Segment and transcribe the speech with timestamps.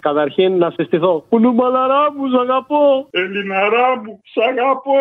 [0.00, 1.24] Καταρχήν να συστηθώ.
[1.28, 3.06] Κουνούμαλαρά μου, σ' αγαπώ.
[3.10, 5.00] Ελληναρά μου, σ' αγαπώ.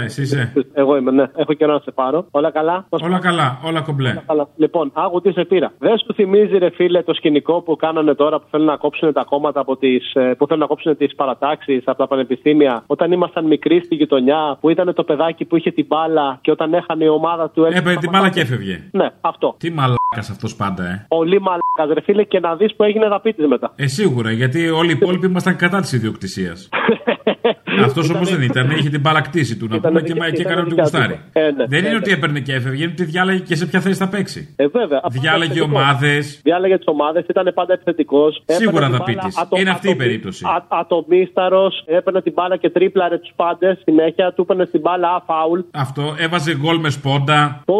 [0.00, 0.52] Α, εσύ είσαι.
[0.72, 1.24] Εγώ είμαι, ναι.
[1.36, 2.26] Έχω καιρό να σε πάρω.
[2.30, 4.22] Όλα καλά; Πώς Όλα καλά, όλα κομπλέ.
[4.26, 4.48] Καλά.
[4.56, 5.72] Λοιπόν, άκου τι σε πήρα.
[5.78, 9.24] Δεν σου θυμίζει, ρε φίλε, το σκηνικό που κάνανε τώρα που θέλουν να κόψουν τα
[9.24, 12.84] κόμματα από τις, ε, που θέλουν να κόψουν τις παρατάξεις από τα πανεπιστήμια.
[12.86, 16.74] Όταν ήμασταν μικροί στη γειτονιά, που ήταν το παιδάκι που είχε την μπάλα και όταν
[16.74, 17.64] έχανε η ομάδα του.
[17.64, 18.88] Έπαιρνε την μπάλα και έφευγε.
[18.92, 19.54] Ναι, αυτό.
[19.58, 21.06] Τι μαλάκας αυτός πάντα, ε.
[21.08, 23.72] Πολύ μαλάκας, ρε φίλε, και να δεις που έγινε δαπίτης μετά.
[23.76, 26.68] Ε, σίγουρα, γιατί όλοι οι υπόλοιποι ήμασταν κατά της ιδιοκτησίας.
[27.82, 30.40] Αυτός όμω δεν ήταν, είχε την παρακτήση του να Ήταν πούμε και, δικιά- μα- και
[30.40, 30.90] ήταν έκανε ό,τι δικιά του.
[30.96, 31.20] γουστάρει.
[31.32, 31.66] Ε, ναι.
[31.66, 34.08] Δεν είναι Ε, ότι έπαιρνε και έφευγε, είναι ότι διάλεγε και σε ποια θέση θα
[34.08, 34.54] παίξει.
[34.56, 35.00] Ε, βέβαια.
[35.04, 35.78] Αυτό Διάλεγε ήταν θετικό.
[35.80, 36.40] ομάδες.
[36.42, 38.42] Διάλεγε τις ομάδες, ήταν πάντα επιθετικός.
[38.46, 39.36] Σίγουρα θα πείτης.
[39.60, 40.44] Είναι αυτή η περίπτωση.
[40.68, 45.60] Ατομίσταρος, έπαιρνε την μπάλα και τρίπλαρε τους πάντες συνέχεια, του έπαιρνε την μπάλα α, φάουλ.
[45.72, 47.74] Αυτό έβαζε γκολ με σπόντα Το.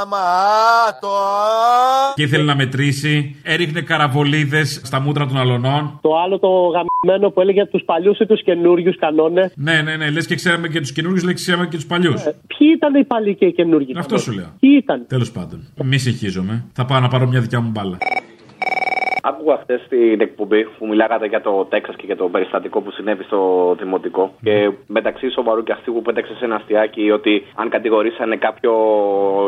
[0.00, 2.12] Άμα, α, το α.
[2.14, 3.40] και ήθελε να μετρήσει.
[3.42, 5.98] Έριχνε καραβολίδες στα μούτρα των αλωνών.
[6.02, 6.48] Το άλλο το
[7.06, 9.52] γαμμένο που έλεγε τους παλιούς ή τους καινούριους κανόνες.
[9.56, 12.22] Ναι, ναι, ναι, λες και ξέραμε και τους καινούριους, λες και ξέραμε και τους παλιούς.
[12.22, 13.92] Ποιοι ήταν οι παλιοί και οι καινούργοι.
[13.96, 14.56] Αυτό σου λέω.
[14.60, 15.68] Ποιοι ήταν; Τέλος πάντων.
[15.84, 16.64] Μη συγχύζομαι.
[16.72, 17.98] Θα πάω να πάρω μια δικιά μου μπάλα.
[19.24, 23.22] Άκουγα χθες την εκπομπή που μιλάγατε για το Τέξας και για το περιστατικό που συνέβη
[23.24, 23.40] στο
[23.78, 24.34] δημοτικό.
[24.42, 28.72] Και μεταξύ σοβαρού και αστείου που πέταξε σε ένα αστιάκι ότι αν κατηγορήσανε κάποιο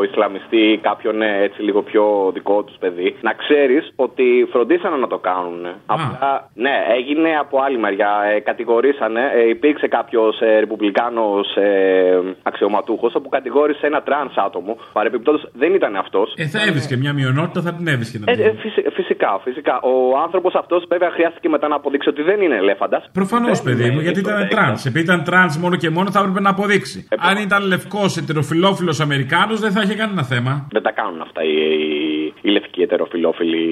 [0.09, 5.07] Ισλαμιστή ή κάποιον ε, έτσι λίγο πιο δικό τους παιδί, να ξέρεις ότι φροντίσανε να
[5.07, 5.65] το κάνουν.
[5.85, 8.11] Απλά, ναι, έγινε από άλλη μεριά.
[8.35, 14.77] Ε, κατηγορήσανε, ε, υπήρξε κάποιος ε, Ρεπουμπλικάνος ε, αξιωματούχος όπου κατηγόρησε ένα τρανς άτομο.
[14.93, 16.33] Παρεπιπτόντω δεν ήταν αυτός.
[16.37, 19.89] Ε, θα έβρισκε μια μειονότητα, θα την έβρισκε να Ε, την ε, φυσι- φυσικά, φυσικά.
[19.89, 23.09] Ο άνθρωπος αυτός βέβαια χρειάστηκε μετά να αποδείξει ότι δεν είναι ελέφαντας.
[23.13, 24.85] Προφανώς, παιδί μου, γιατί ήταν τρανς.
[24.85, 27.07] Επειδή ήταν τρανς μόνο και μόνο θα έπρεπε να αποδείξει.
[27.09, 30.67] Ε, Αν ήταν λευκός ετεροφυλόφιλος Αμερικάνος, δεν θα είχε κανένα θέμα.
[30.71, 33.63] Δεν τα κάνουν αυτά οι, οι, οι λευκοί ετεροφυλόφιλοι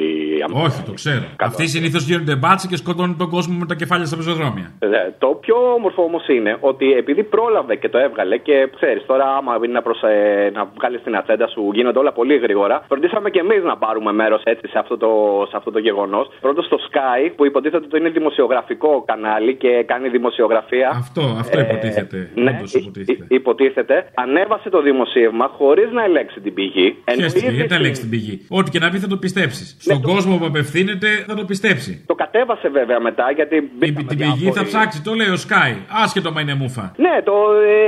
[0.44, 0.66] Αμερικανοί.
[0.66, 1.26] Όχι, το ξέρω.
[1.40, 4.72] Αυτοί συνήθως γίνονται μπάτσοι και σκοτώνουν τον κόσμο με τα κεφάλια στα πεζοδρόμια.
[4.80, 4.88] Ε,
[5.20, 9.56] Το πιο όμορφο όμως είναι ότι επειδή πρόλαβε και το έβγαλε και ξέρεις τώρα, άμα
[9.64, 10.10] είναι να, προσε...
[10.54, 12.84] να βγάλεις την ατζέντα σου, γίνονται όλα πολύ γρήγορα.
[12.88, 15.10] Φροντίσαμε και εμείς να πάρουμε μέρος έτσι σε αυτό το,
[15.50, 16.26] σε αυτό το γεγονός.
[16.46, 20.88] Πρώτος στο Sky, που υποτίθεται ότι είναι δημοσιογραφικό κανάλι και κάνει δημοσιογραφία.
[21.04, 22.30] Αυτό, αυτό υποτίθεται.
[22.36, 23.24] Ναι, Όντως υ- υποτίθεται.
[23.28, 23.96] υ- υποτίθεται.
[24.14, 26.88] Ανέβασε το δημοσίευμα χωρίς να ελέγξει την πηγή.
[27.06, 28.36] Χαίστηκε, Εννοείται γιατί να ότι- λέξει την πηγή.
[28.50, 29.78] Ό,τι και να πει θα το πιστέψεις.
[29.80, 32.04] Στον κόσμο που απευθύνεται θα το πιστέψει.
[32.08, 33.56] Το κατέβασε βέβαια μετά γιατί.
[33.62, 35.72] Την, μπήκαμε την πηγή διάφοροι- θα ψάξει, το λέει ο Sky.
[36.04, 36.94] Άσχετο μα είναι μούφα.
[36.98, 37.34] Ναι, το.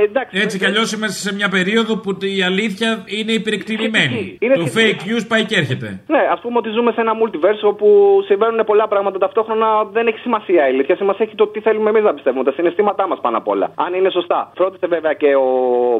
[0.00, 0.38] Ε, εντάξει.
[0.44, 4.36] Έτσι κι αλλιώς είμαστε σε μια περίοδο που η αλήθεια είναι υπερεκτιμημένη.
[4.40, 4.96] Είναι Το σχετική.
[4.98, 5.88] fake news πάει και έρχεται.
[6.06, 7.85] Ναι, ας πούμε ότι ζούμε σε ένα multiverse όπου
[8.26, 9.84] συμβαίνουν πολλά πράγματα ταυτόχρονα.
[9.84, 10.96] Δεν έχει σημασία η αλήθεια.
[10.96, 12.44] Σημασία έχει το τι θέλουμε εμείς να πιστεύουμε.
[12.44, 13.70] Τα συναισθήματά μας πάνω απ' όλα.
[13.74, 14.50] Αν είναι σωστά.
[14.54, 15.48] Φρόντισε βέβαια και ο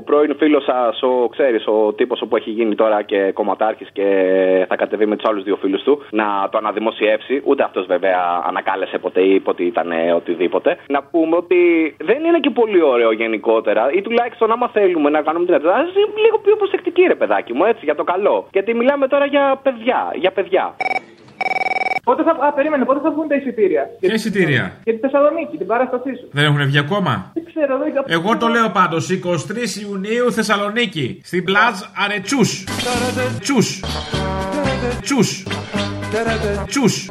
[0.05, 4.07] πρώην φίλος σας, ο ξέρεις, ο τύπος που έχει γίνει τώρα και κομματάρχης και
[4.69, 7.43] θα κατεβεί με τους άλλους δύο φίλους του να το αναδημοσιεύσει.
[7.45, 10.77] Ούτε αυτός βέβαια ανακάλεσε ποτέ ή είπε ότι ήταν ε, οτιδήποτε.
[10.89, 11.61] Να πούμε ότι
[12.01, 15.81] δεν είναι και πολύ ωραίο γενικότερα ή τουλάχιστον άμα θέλουμε να κάνουμε την ατζέντα, ας
[15.81, 18.49] είμαστε λίγο πιο προσεκτικοί ρε παιδάκι μου, έτσι για το καλό.
[18.53, 20.13] Γιατί μιλάμε τώρα για παιδιά.
[20.15, 20.75] Για παιδιά.
[22.09, 25.67] Πότε θα, α, περίμενε, πότε θα βγουν τα εισιτήρια; Ποια εισιτήρια; Για τη Θεσσαλονίκη, την
[25.67, 26.29] παράστασή σου.
[26.33, 29.11] Δεν έχουν βγει ακόμα; Δεν ξέρω, δεν Εγώ το λέω πάντως.
[29.11, 29.17] 23
[29.83, 31.21] Ιουνίου Θεσσαλονίκη.
[31.25, 31.75] Στην πλάζ
[32.05, 32.41] Αρετσού.
[33.41, 33.83] Τσούς.
[35.01, 35.45] Τσούς.
[36.67, 37.11] Τσούς.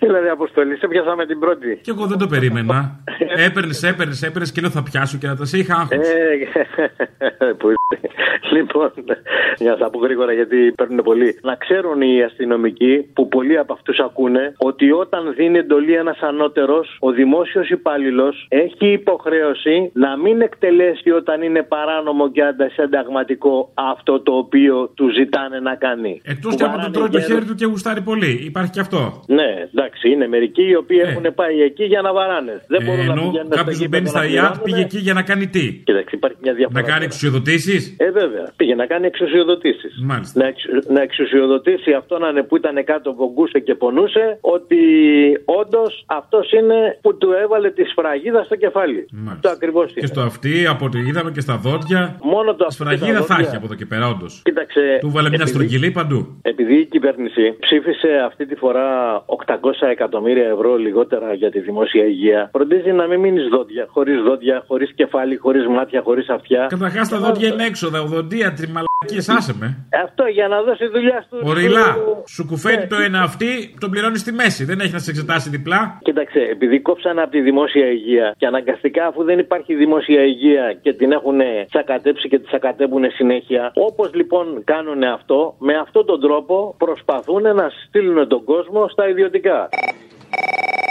[0.00, 1.78] Δηλαδή, Αποστολή, σε πιάσαμε την πρώτη.
[1.82, 3.00] Και εγώ δεν το περίμενα.
[3.46, 6.06] Έπαιρνες, έπαιρνες, έπαιρνες και λέω θα πιάσω και να τα σε είχα άγχος.
[6.08, 7.77] Ε, που είσαι.
[8.56, 8.90] Λοιπόν,
[9.58, 11.38] για να τα πω γρήγορα γιατί παίρνουν πολύ.
[11.42, 16.96] Να ξέρουν οι αστυνομικοί που πολλοί από αυτούς ακούνε ότι όταν δίνει εντολή ένας ανώτερος,
[17.00, 24.32] ο δημόσιος υπάλληλος έχει υποχρέωση να μην εκτελέσει όταν είναι παράνομο και αντασυνταγματικό αυτό το
[24.32, 26.20] οποίο του ζητάνε να κάνει.
[26.24, 28.32] Εκτός Που και από το βαράνε τρώει το γέρο- χέρι του και γουστάρει πολύ.
[28.50, 29.00] Υπάρχει και αυτό.
[29.26, 32.54] Ναι, εντάξει, είναι μερικοί οι οποίοι έχουν πάει εκεί για να βαράνε.
[32.72, 34.62] Δεν Ε, μπορούν να ενώ πηγαίνουν κάποιος στο που μπαίνει γήπεδο στα να ΙΑΤ πληρώνουν.
[34.64, 36.80] πήγε εκεί για να κάνει τι; Κοίταξε, υπάρχει μια διαφορά.
[36.80, 38.52] Να κάνει εξουσιοδοτήσεις; Ε, βέβαια.
[38.56, 39.92] Πήγε να κάνει εξουσιοδοτήσεις.
[40.02, 40.40] Μάλιστα.
[40.40, 44.78] Να, εξου- να εξουσιοδοτήσει αυτόν ανε που ήταν κάτω, βογκούσε και πονούσε, ότι
[45.44, 49.06] όντως αυτός είναι που του έβαλε τη σφραγίδα στο κεφάλι.
[49.40, 52.18] Το ακριβώς Και στο αυτί, από ό,τι είδαμε και στα δόντια.
[52.22, 53.46] Μόνο το Σφραγίδα τα θα δόντια.
[53.46, 54.40] έχει από εδώ και πέρα, όντως.
[54.44, 54.98] Κοίταξε.
[55.00, 56.38] Του βάλε μια επειδή- στρογγυλή παντού.
[56.42, 58.86] Επειδή η κυβέρνηση ψήφισε αυτή τη φορά
[59.26, 64.64] 800 εκατομμύρια ευρώ λιγότερα για τη δημόσια υγεία, φροντίζει να μην μείνεις δόντια, χωρίς δόντια,
[64.66, 66.66] χωρίς κεφάλι, χωρίς μάτια, χωρίς αυτιά.
[66.68, 69.86] Καταρχάς τα δόντια είναι έξοδα, οδοντίατροι, μαλακίε Εκεί άσε με.
[70.04, 71.38] Αυτό για να δώσει δουλειά στου.
[71.42, 71.96] Οριλά.
[72.26, 74.64] Σου κουφαίνει το ένα αυτή, τον πληρώνεις στη μέση.
[74.64, 75.98] Δεν έχεις να σε εξετάσει διπλά.
[76.02, 80.92] Κοίταξε, επειδή κόψανε από τη δημόσια υγεία και αναγκαστικά αφού δεν υπάρχει δημόσια υγεία και
[80.92, 81.38] την έχουν
[81.68, 87.70] τσακατέψει και τη τσακατέπουν συνέχεια, όπως λοιπόν κάνουν αυτό, με αυτόν τον τρόπο προσπαθούν να
[87.86, 89.68] στείλουν τον κόσμο στα ιδιωτικά.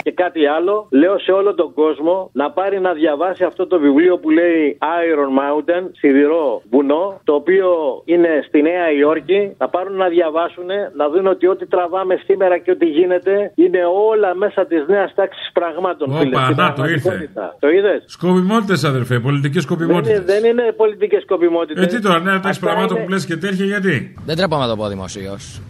[0.08, 4.18] Και κάτι άλλο, λέω σε όλο τον κόσμο να πάρει να διαβάσει αυτό το βιβλίο
[4.18, 7.68] που λέει Iron Mountain, σιδηρό βουνό, το οποίο
[8.04, 9.40] είναι στη Νέα Υόρκη.
[9.58, 10.68] Να πάρουν να διαβάσουν,
[11.00, 15.50] να δουν ότι ό,τι τραβάμε σήμερα και ό,τι γίνεται είναι όλα μέσα της νέας τάξης
[15.52, 16.06] πραγμάτων.
[16.16, 17.12] φίλε, Όπα, στην να το πραγματικότητα.
[17.22, 17.56] ήρθε.
[17.58, 20.16] Το είδες; Σκοπιμότητες, αδερφέ, πολιτικές Δεν, σκοπιμότητες.
[20.16, 21.84] είναι- δεν είναι πολιτικές σκοπιμότητες.
[21.84, 24.76] Ε, τι τώρα, νέα τάξη πραγμάτων που λες και τέτοια, γιατί; Δεν τρέπομαι να το
[24.76, 25.60] πω δημοσίως.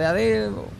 [0.00, 0.24] Δηλαδή,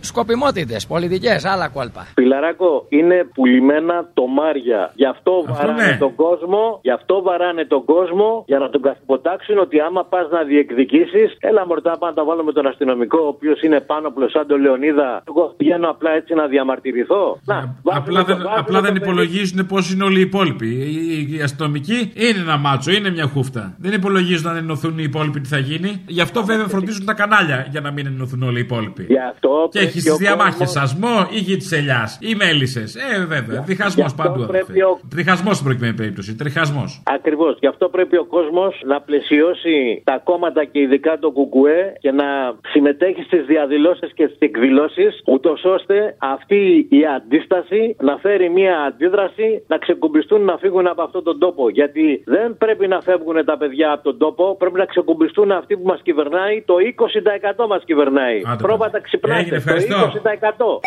[0.01, 2.07] σκοπιμότητες, πολιτικές, άλλα κόλπα.
[2.15, 4.93] Φιλαράκο, είναι πουλημένα τομάρια.
[4.95, 5.97] Γι' αυτό, βαράνε ναι.
[5.99, 10.43] τον κόσμο, γι' αυτό βαράνε τον κόσμο, για να τον καθυποτάξουν ότι άμα πας να
[10.43, 14.47] διεκδικήσεις, έλα μορτά πάμε να τα βάλω με τον αστυνομικό, ο οποίος είναι πάνω σαν
[14.47, 15.23] τον Λεωνίδα.
[15.29, 17.41] Εγώ πηγαίνω απλά έτσι να διαμαρτυρηθώ.
[17.45, 19.05] Να, βάζουμε Ε, Απλά το- δεν, βάζουμε απλά το δεν παιδί.
[19.05, 20.67] υπολογίζουν πώς είναι όλοι οι υπόλοιποι.
[20.67, 23.75] Οι, οι- οι αστυνομικοί είναι ένα μάτσο, είναι μια χούφτα.
[23.79, 26.05] Δεν υπολογίζουν αν ενωθούν οι υπόλοιποι τι θα γίνει.
[26.07, 29.05] Γι' αυτό βέβαια φροντίζουν τα κανάλια για να μην ενωθούν όλοι οι υπόλοιποι.
[29.09, 32.35] Γι' αυτό Και πρέπει έχει ο διαμάχες κόσμος- σασμό ή γη της ελιάς ή
[32.75, 32.99] μέλισσε.
[33.15, 33.61] Ε, βέβαια.
[33.67, 34.47] Διχασμό αυτό παντού.
[34.47, 36.35] πρέπει ο- Τριχασμός στην προκειμένη περίπτωση.
[36.35, 37.03] Τριχασμός.
[37.17, 37.57] Ακριβώς.
[37.61, 42.25] Γι' αυτό πρέπει ο κόσμος να πλαισιώσει τα κόμματα και ειδικά το Κουκουέ και να
[42.73, 49.63] συμμετέχει στις διαδηλώσεις και στις εκδηλώσεις, ούτως ώστε αυτή η αντίσταση να φέρει μια αντίδραση
[49.67, 51.69] να ξεκουμπιστούν να φύγουν από αυτόν τον τόπο.
[51.69, 55.87] Γιατί δεν πρέπει να φεύγουν τα παιδιά από τον τόπο, πρέπει να ξεκουμπιστούν αυτοί που
[55.87, 56.63] μας κυβερνάει.
[56.63, 58.43] Το 20% μας κυβερνάει.
[58.47, 59.05] Άντε, Πρόβατα πάμε.
[59.05, 59.41] ξυπνάτε.
[59.41, 59.97] Έγινε, το ευχαριστώ.
[59.97, 60.81] 20%.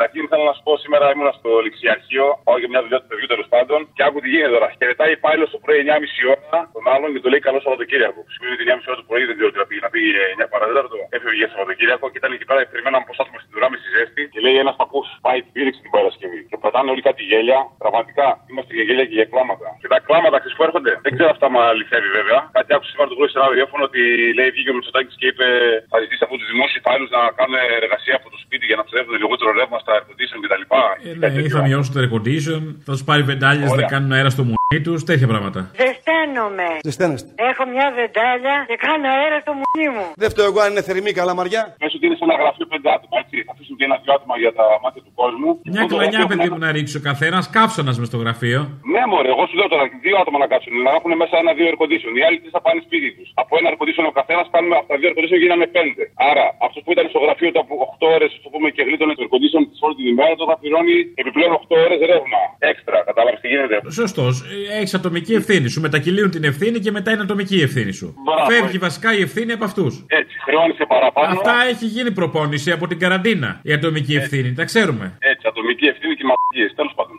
[0.00, 3.26] Καταρχήν θέλω να σου πω σήμερα ήμουν στο ληξιαρχείο, πάω για μια δουλειά του παιδιού
[3.32, 4.68] τέλος πάντων και άκου τι γίνεται τώρα.
[4.78, 8.20] Και μετά υπάλληλο το πρωί 9.30 ώρα τον άλλον και του λέει καλό Σαββατοκύριακο.
[8.24, 10.00] Που σημαίνει ότι 9.30 ώρα το πρωί δεν ξέρω τι να πει, να πει
[10.44, 10.96] 9 παραδέταρτο.
[11.16, 13.88] Έφευγε για Σαββατοκύριακο και ήταν εκεί πέρα, περιμέναμε πώ θα έρθουμε στην ουρά με στη
[13.94, 16.40] ζέστη και λέει ένας παππούς πάει την πήριξη την Παρασκευή.
[16.50, 17.60] Και πατάνε όλοι κάτι γέλια.
[17.84, 19.68] Πραγματικά είμαστε για γέλια και για κλάματα.
[19.82, 22.40] Και τα κλάματα ξέρεις που έρχονται; Δεν ξέρω αυτά μα αληθεύει βέβαια.
[22.56, 24.02] Κάτι άκουσα σήμερα το πρωί σε ένα ραδιόφωνο ότι
[24.38, 25.46] λέει βγήκε ο Μητσοτάκης και είπε
[25.90, 29.16] θα ζητήσει από τους δημόσιους υπάλληλους να κάνουν εργασία από το σπίτι για να ψεύδουν
[29.22, 30.64] λιγότερο ρεύμα στα air condition κτλ.
[31.08, 33.86] Ε, ναι, ή θα μειώσουν το air condition, θα του πάρει βεντάλιε να Ωραία.
[33.86, 35.60] κάνουν αέρα στο μουνί τους, τέτοια πράγματα.
[35.82, 36.68] Ζεσταίνομαι.
[36.88, 37.30] Ζεσταίνεστε.
[37.50, 40.06] Έχω μια βεντάλια και κάνω αέρα στο μουνί μου.
[40.22, 41.62] Δεν φταίω εγώ αν είναι θερμή καλαμαριά.
[41.82, 43.36] Πες ότι είναι σε ένα γραφείο πέντε άτομα, έτσι.
[43.46, 45.48] Θα αφήσουν και ένα δυο άτομα για τα μάτια του κόσμου.
[45.74, 48.18] Μια Αυτό το κλανιά, γραφείο παιδί που μου, να ρίξει ο καθένας, κάψονα μες στο
[48.24, 48.60] γραφείο.
[48.94, 50.72] Ναι, μωρέ, εγώ σου λέω τώρα δύο άτομα να κάτσουν.
[50.86, 52.12] Να έχουν μέσα ένα-δύο air condition.
[52.18, 53.28] Οι άλλοι τι θα πάνε σπίτι τους.
[53.42, 56.02] Από ένα air condition ο καθένας κάνουμε από τα δύο air condition γίνανε πέντε.
[56.30, 59.22] Άρα αυτός που ήταν στο γραφείο του από 8 ώρες, το πούμε και γλίτωνε το
[59.24, 62.40] air condition της όλη την ημέρα, τώρα θα πληρώνει επιπλέον 8 ώρες ρεύμα.
[62.72, 63.76] Έξτρα, κατάλαβες τι γίνεται.
[64.02, 64.34] Σωστός.
[64.78, 65.68] Έχεις ατομική ευθύνη.
[65.68, 68.14] Σου μετακυλίουν την ευθύνη και μετά είναι ατομική η ευθύνη σου.
[68.24, 68.78] Μπράβο, Φεύγει έτσι.
[68.78, 70.04] βασικά η ευθύνη από αυτούς.
[70.06, 71.26] Έτσι, χρεώνεσαι παραπάνω.
[71.32, 73.60] Αυτά έχει γίνει προπόνηση από την καραντίνα.
[73.62, 74.52] Η ατομική ευθύνη.
[74.52, 75.16] Τα ξέρουμε.
[75.18, 76.74] Έτσι, ατομική ευθύνη και μαγικίε.
[76.76, 77.16] Τέλος πάντων.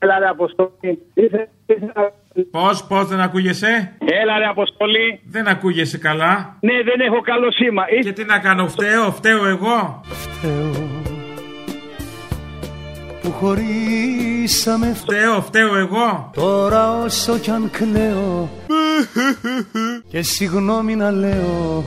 [0.00, 0.98] Έλα ρε Αποστόλη.
[1.14, 2.12] Ήθελα- ήθελα-
[2.50, 5.20] Πώς, πώς δεν ακούγεσαι; Έλα ρε Αποστόλη.
[5.24, 6.56] Δεν ακούγεσαι καλά.
[6.60, 7.82] Ναι, δεν έχω καλό σήμα.
[8.02, 11.17] Και τι να κάνω, φταίω, φταίω εγώ; Φταίω
[13.28, 16.30] που χωρίσαμε Φταίω, φταίω εγώ.
[16.34, 18.48] Τώρα όσο κι αν κλαίω
[20.10, 21.84] Και συγγνώμη να λέω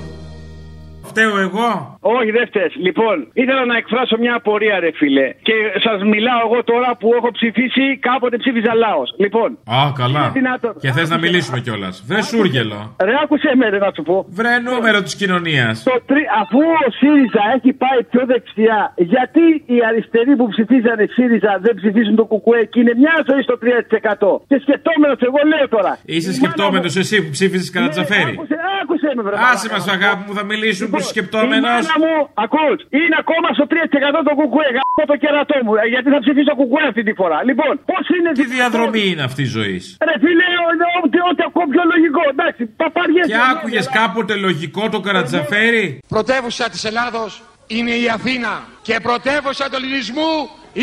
[1.03, 1.90] Φταίω εγώ.
[2.03, 2.71] Όχι, δεν φταίς.
[2.87, 5.27] Λοιπόν, ήθελα να εκφράσω μια απορία, ρε φίλε.
[5.47, 5.55] Και
[5.85, 9.09] σας μιλάω εγώ τώρα που έχω ψηφίσει, κάποτε ψήφιζα λαός.
[9.23, 9.49] Λοιπόν,
[9.79, 10.19] Α, καλά.
[10.23, 10.73] Είναι δυνατόν.
[10.83, 11.93] Και θες να μιλήσουμε κιόλας.
[12.09, 12.79] Βρε σούργελο.
[13.07, 14.15] ρε, άκουσε με, ρε, να σου πω.
[14.39, 15.75] Βρε νούμερο της κοινωνίας.
[15.83, 16.21] Το τρι...
[16.41, 18.79] Αφού ο ΣΥΡΙΖΑ έχει πάει πιο δεξιά,
[19.13, 23.55] γιατί οι αριστεροί που ψηφίζανε ΣΥΡΙΖΑ δεν ψηφίζουν το ΚΚΕ και είναι μια ζωή στο
[23.63, 24.41] 3%.
[24.49, 25.91] Και σκεπτόμενος, εγώ λέω τώρα.
[26.15, 28.33] Είσαι Η σκεπτόμενος μάνα μου- εσύ που ψήφιζε κατά Ναι, Τζαφέρι.
[28.37, 29.35] Άκουσε, άκουσε με, βρε.
[29.51, 31.83] Άσε μας, αγάπη μου, θα μιλήσουν που είσαι σκεπτόμενος.
[31.91, 34.67] Η μάνα μου, ακούς, είναι ακόμα στο 3% το κουκουέ.
[34.77, 35.73] Γαμώ το κερατό μου.
[35.81, 37.37] ε, Γιατί θα ψηφίσω κουκουέ αυτή τη φορά.
[37.49, 38.29] Λοιπόν, πώς είναι.
[38.41, 39.77] Τι διαδρομή είναι αυτή η ζωή;
[40.09, 42.21] Ρε φίλε, ο- ο- ό,τι ό,τι ακούω πιο λογικό.
[42.33, 43.25] Εντάξει, παπαριές.
[43.31, 47.31] Και άκουγες κάποτε λογικό το καρατζαφέρι; Πρωτεύουσα της Ελλάδος
[47.77, 48.53] είναι η Αθήνα
[48.87, 50.33] και πρωτεύουσα του ελληνισμού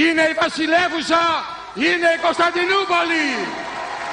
[0.02, 1.22] είναι η Βασιλεύουσα,
[1.86, 3.24] είναι η Κωνσταντινούπολη.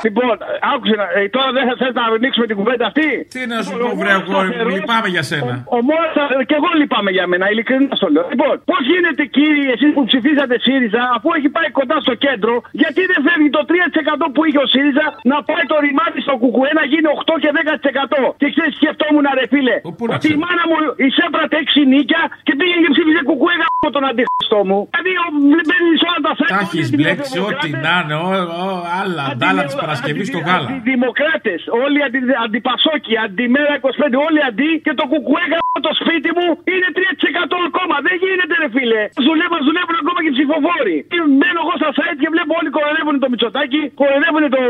[0.06, 0.28] Λοιπόν,
[0.74, 1.06] άκουσε να.
[1.18, 3.96] ε, τώρα δεν θα θες να ανοίξουμε την κουβέντα αυτή; Τι να σου Λοιπόν, πω,
[3.96, 5.54] ο βρε μόνος αγόρι μου, σταθερός- λυπάμαι για σένα.
[5.64, 8.26] Ο, ο μόνος σταθερός- και εγώ λυπάμαι για μένα, ειλικρινά στο λέω.
[8.34, 13.02] Λοιπόν, πώς γίνεται κύριοι εσείς που ψηφίσατε ΣΥΡΙΖΑ, αφού έχει πάει κοντά στο κέντρο, γιατί
[13.12, 16.84] δεν φεύγει το 3% που είχε ο ΣΥΡΙΖΑ να πάει το ρημάδι στο κουκουέ να
[16.92, 18.24] γίνει 8 και 10%.
[18.42, 20.42] Και ξέρεις, σκεφτόμουν ρε φίλε, πού να ότι η ξέρω.
[20.44, 24.80] μάνα μου εισέπρατε 6 νίκια και πήγε και ψήφιζε κουκουέ γάμο τον αντιχριστό μου.
[24.92, 25.34] Δηλαδή, ο-
[25.68, 26.64] μπαίνεις σε όλα τα Τα θέματα.
[26.66, 28.30] έχεις μπλέξει ό,τι να είναι, ό,
[28.66, 28.70] ό,
[29.02, 30.68] άλλα, αντάλλα της Παρασκευή στο γάλα.
[30.92, 36.88] Δημοκράτε, όλοι αντι, αντιπασόκοι, αντιμέρα 25, όλοι αντί και το κουκουέγα το σπίτι μου είναι
[36.98, 37.96] 3% ακόμα.
[38.08, 39.02] Δεν γίνεται, ρε φίλε.
[39.28, 40.98] Δουλεύουν, δουλεύουν ακόμα και οι ψηφοφόροι.
[41.12, 44.62] Και Μένω εγώ στα site και βλέπω όλοι κοροϊδεύουν το Μητσοτάκι, κοροϊδεύουν το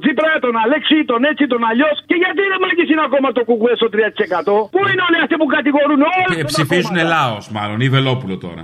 [0.00, 1.96] Τζίπρα, τον Αλέξη, τον έτσι, τον αλλιώς.
[2.08, 4.74] Και γιατί δεν μάγκες είναι ακόμα το κουκουέ στο 3%.
[4.74, 8.62] Πού είναι όλοι αυτοί που κατηγορούν όλα Και ψηφίζουν Λάο, μάλλον, ή Βελόπουλο τώρα.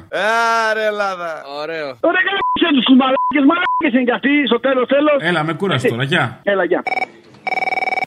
[0.68, 1.30] Άρε Ελλάδα.
[1.62, 1.88] Ωραίο.
[2.06, 2.20] Τώρα
[2.70, 5.18] κάτσε τους μαλάκε, μαλάκες είναι κι αυτοί στο τέλος τέλος.
[5.30, 6.40] Έλα, με κούρασε τώρα, γεια.
[6.42, 6.82] Έλα, γεια.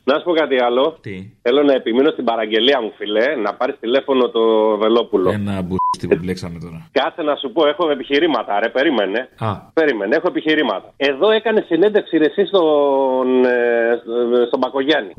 [0.09, 0.97] Να σου πω κάτι άλλο.
[1.01, 4.43] Τι; Θέλω να επιμείνω στην παραγγελία μου, φιλέ, να πάρεις τηλέφωνο το
[4.81, 5.29] Βελόπουλο.
[5.31, 6.89] Ένα μπουστί που μπλέξαμε τώρα.
[6.91, 9.29] Κάτσε να σου πω, έχω επιχειρήματα, ρε, περίμενε.
[9.37, 9.55] Α.
[9.73, 10.93] Περίμενε, έχω επιχειρήματα.
[10.97, 15.13] Εδώ έκανε συνέντευξη ρε, εσύ στον, ε, στον Πακογιάννη.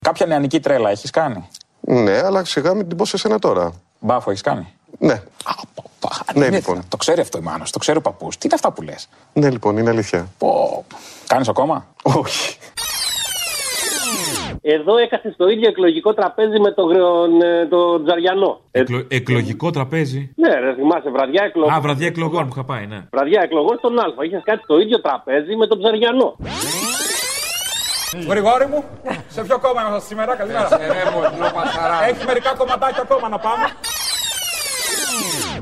[0.00, 1.48] Κάποια νεανική τρέλα έχεις κάνει;
[1.80, 3.72] Ναι, αλλά σιγά μην την πω σε σένα τώρα.
[4.00, 4.66] Μπάφο έχεις κάνει;
[4.98, 5.22] Ναι.
[6.34, 6.82] Ναι, λοιπόν.
[6.88, 8.36] Το ξέρει αυτό η μάνα, το ξέρει ο παππούς.
[8.38, 10.26] Τι είναι αυτά που λες; Ναι, λοιπόν, είναι αλήθεια.
[10.38, 10.84] Πω.
[11.26, 12.56] Κάνεις ακόμα; Όχι.
[14.62, 16.90] Εδώ έκασε στο ίδιο εκλογικό τραπέζι με τον
[17.42, 18.60] ε, το Τζαριανό.
[18.70, 21.74] Εκλο- εκλογικό τραπέζι; Ναι, ρε, θυμάσαι, βραδιά εκλογών.
[21.74, 23.00] Α, βραδιά εκλογών που είχα πάει, ναι.
[23.10, 24.04] Βραδιά εκλογών στον Α.
[24.24, 26.36] Είχες κάτι στο ίδιο τραπέζι με τον Ψαριανό.
[28.28, 28.84] Γρηγόρη μου,
[29.28, 30.68] σε ποιο κόμμα είμαστε σήμερα, καλημέρα.
[32.08, 33.64] Έχει μερικά κομματάκια ακόμα να πάμε.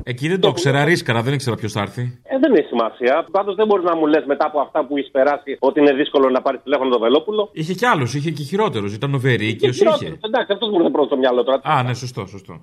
[0.05, 2.03] Εκεί δεν το ξέρα, ρίσκαρα, δεν ήξερα ποιος θα έρθει.
[2.23, 3.27] Ε, δεν έχει σημασία.
[3.31, 6.31] Πάντως δεν μπορείς να μου λες μετά από αυτά που έχεις περάσει ότι είναι δύσκολο
[6.31, 7.51] να πάρεις τηλέφωνο τον Βελόπουλο.
[7.53, 8.87] Είχε κι άλλου, είχε και χειρότερου.
[8.87, 9.79] Ήταν ο Βερίκιο, είχε.
[9.79, 10.19] χειρότερος.
[10.21, 11.61] Εντάξει, αυτός μου ήρθε πρώτο στο μυαλό τώρα.
[11.63, 12.61] Α, ναι, σωστό, σωστό.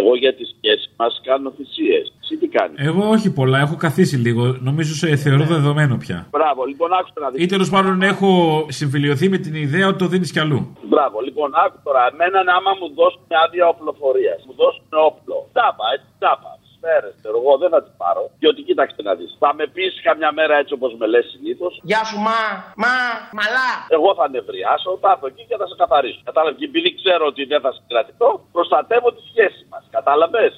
[0.00, 2.04] Εγώ για τις σχέσεις μας κάνω θυσίες.
[2.22, 4.42] Εσύ τι κάνεις; Εγώ όχι πολλά, έχω καθίσει λίγο.
[4.68, 6.18] Νομίζω σε θεωρώ δεδομένο πια.
[6.30, 7.42] Μπράβο, λοιπόν, άκουσα να δεις.
[7.44, 8.30] Ή τέλος πάντων έχω
[8.78, 10.60] συμφιλειωθεί με την ιδέα ότι το δίνεις κι αλλού.
[10.92, 12.02] Μπράβο, λοιπόν, άκου τώρα.
[12.12, 15.36] Εμένα άμα μου δώσουν άδεια οπλοφορίας, μου δώσουν όπλο.
[15.52, 16.50] Τάπα, έτσι, τάπα.
[16.84, 18.22] Σφαίρε, ξέρω εγώ, δεν θα τις πάρω.
[18.40, 19.30] Διότι κοίταξε να δεις.
[19.42, 21.72] Θα με πεις καμιά μέρα έτσι όπως με λες συνήθως.
[21.82, 22.40] Γεια σου, μα,
[22.84, 22.94] μα,
[23.38, 23.70] μαλά.
[23.96, 26.20] Εγώ θα νευριάσω, θα έρθω εκεί και θα σε καθαρίσω.
[26.24, 26.58] Κατάλαβες.
[26.58, 29.82] Και επειδή ξέρω ότι δεν θα συγκρατηθώ, προστατεύω τη σχέση μας.
[29.96, 30.52] Κατάλαβες;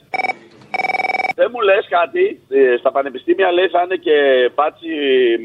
[1.38, 2.25] Δεν μου λες κάτι,
[2.59, 4.16] ε, στα πανεπιστήμια λέει θα είναι και
[4.55, 4.90] μπάτσι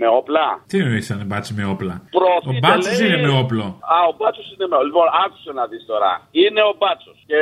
[0.01, 0.45] με όπλα.
[0.71, 3.65] Τι εννοείς αν μπάτσι με όπλα; Προωθείται, Ο μπάτσος λέει- είναι με όπλο.
[3.93, 4.87] Α, ο μπάτσος είναι με όπλο.
[4.89, 6.11] Λοιπόν, άκουσε να δεις τώρα.
[6.41, 7.17] Είναι ο μπάτσος.
[7.31, 7.39] Και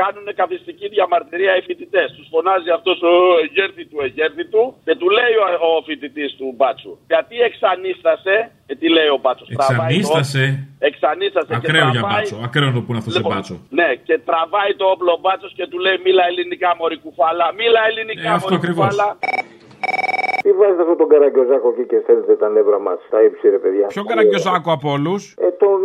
[0.00, 2.08] κάνουν καθιστική διαμαρτυρία οι φοιτητές.
[2.16, 3.12] Τους φωνάζει αυτός ο
[3.44, 6.92] εγέρθη του εγέρθη του και του λέει ο, ο φοιτητής του μπάτσου.
[7.12, 8.34] Γιατί εξανίστασε,
[8.66, 9.48] και τι λέει ο μπάτσος.
[9.56, 10.44] Εξανίστασε.
[10.88, 11.46] Εξανίστασε.
[11.50, 12.36] και Ακραίο για τραβάει- μπάτσο.
[12.46, 13.54] Ακραίο να το πούνε αυτό σε Λοιπόν, μπάτσο.
[13.78, 17.46] Ναι, και τραβάει το όπλο ο μπάτσος και του λέει Μίλα ελληνικά, Μωρή κουφάλα.
[17.58, 18.86] Μίλα ελληνικά, Ε, αυτό Μωρή ακριβώς.
[18.88, 19.08] κουφάλα.
[20.44, 23.86] Τι βάζετε αυτόν τον καραγκιόζάκο εκεί και στέλνετε τα νεύρα μας, τα ύψη, ρε παιδιά;
[23.86, 25.78] Ποιο καραγκιόζάκο από όλους; Ε, τον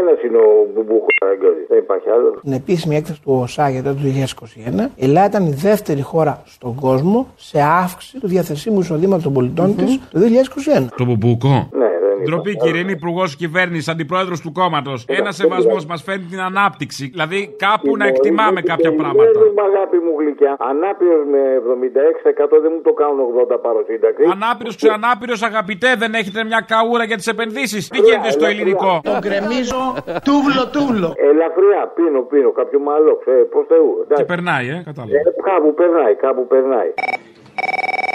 [0.00, 1.66] ένας είναι ο Μπουμπούκο καραγκιόζης.
[1.68, 2.32] Δεν υπάρχει άλλος.
[2.38, 6.74] Στην επίσημη έκθεση του ΟΣΑ για το 2021, η Ελλάδα ήταν η δεύτερη χώρα στον
[6.74, 10.88] κόσμο σε αύξηση του διαθεσίμου εισοδήματος των πολιτών της το 2021.
[10.96, 11.89] Το μπουμπούκο; Ναι, δεν
[12.24, 15.04] Ντροπή, κύριε, είναι υπουργός κυβέρνησης, αντιπρόεδρος του κόμματος.
[15.08, 17.04] Ένας σεβασμός μας φέρνει την ανάπτυξη.
[17.14, 19.30] Δηλαδή κάπου να εκτιμάμε κάποια πράγματα.
[19.32, 20.56] Δεν είμαι αγάπη μου γλυκιά.
[20.58, 23.18] Ανάπηρος με 76% δεν μου το κάνουν
[23.52, 24.22] 80 πάρω σύνταξη.
[24.36, 27.88] Ανάπηρος ξεανάπηρο, αγαπητέ, δεν έχετε μια καούρα για τις επενδύσεις.
[27.88, 29.82] Τι γίνεται στο ελληνικό; Τον κρεμίζω
[30.28, 31.08] τούβλο τούβλο.
[31.30, 32.50] Ελαφριά, πίνω, πίνω.
[32.60, 33.90] Κάποιο μαλό, ξέρει, προ Θεού.
[33.96, 34.24] Και εντάξει.
[34.24, 35.16] περνάει, ε, κατάλαβα.
[35.16, 36.90] Ε, κάπου περνάει, κάπου περνάει.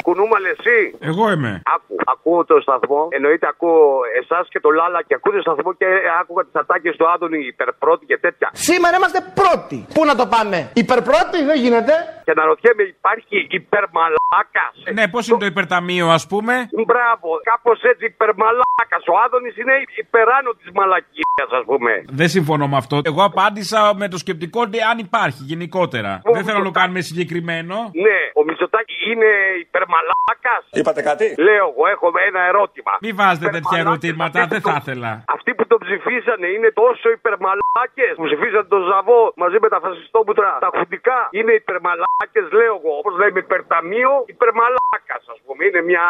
[0.05, 0.77] Κουνούμαλε εσύ;
[1.11, 1.51] Εγώ είμαι.
[1.75, 3.01] Άκου, ακούω το σταθμό.
[3.17, 3.79] Εννοείται ακούω
[4.21, 5.87] εσάς και το Λάλα και ακούω το σταθμό και
[6.21, 8.47] άκουγα τις ατάκες του Άδωνη υπερπρώτη και τέτοια.
[8.69, 9.77] Σήμερα είμαστε πρώτοι.
[9.95, 11.93] Πού να το πάμε, υπερπρώτη, δεν γίνεται.
[12.27, 16.53] Και να ρωτιέμαι, υπάρχει υπερμαλάκας; Ναι, πώς είναι το υπερταμείο, ας πούμε;
[16.91, 19.03] Μπράβο, κάπως έτσι υπερμαλάκας.
[19.11, 21.91] Ο Άδωνης είναι υπεράνω της μαλακίας, ας πούμε.
[22.21, 22.95] Δεν συμφωνώ με αυτό.
[23.11, 26.11] Εγώ απάντησα με το σκεπτικό ότι αν υπάρχει γενικότερα.
[26.35, 27.75] Δεν θέλω να το κάνουμε συγκεκριμένο.
[28.05, 29.29] Ναι, ο Μητσοτάκη είναι
[29.95, 30.55] υπερμαλάκα.
[30.79, 32.91] Είπατε κάτι; Λέω εγώ, έχω ένα ερώτημα.
[33.05, 35.11] Μη βάζετε τέτοια ερωτήματα, δεν θα ήθελα.
[35.35, 40.49] Αυτοί που τον ψηφίσανε είναι τόσο υπερμαλάκες που ψηφίσανε τον Ζαβό μαζί με τα φασιστόμουτρα,
[40.65, 41.19] τα χουντικά.
[41.39, 42.91] Είναι υπερμαλάκες, λέω εγώ.
[43.01, 45.61] Όπως λέμε υπερταμείο, υπερμαλάκας, ας πούμε.
[45.67, 46.05] Είναι μια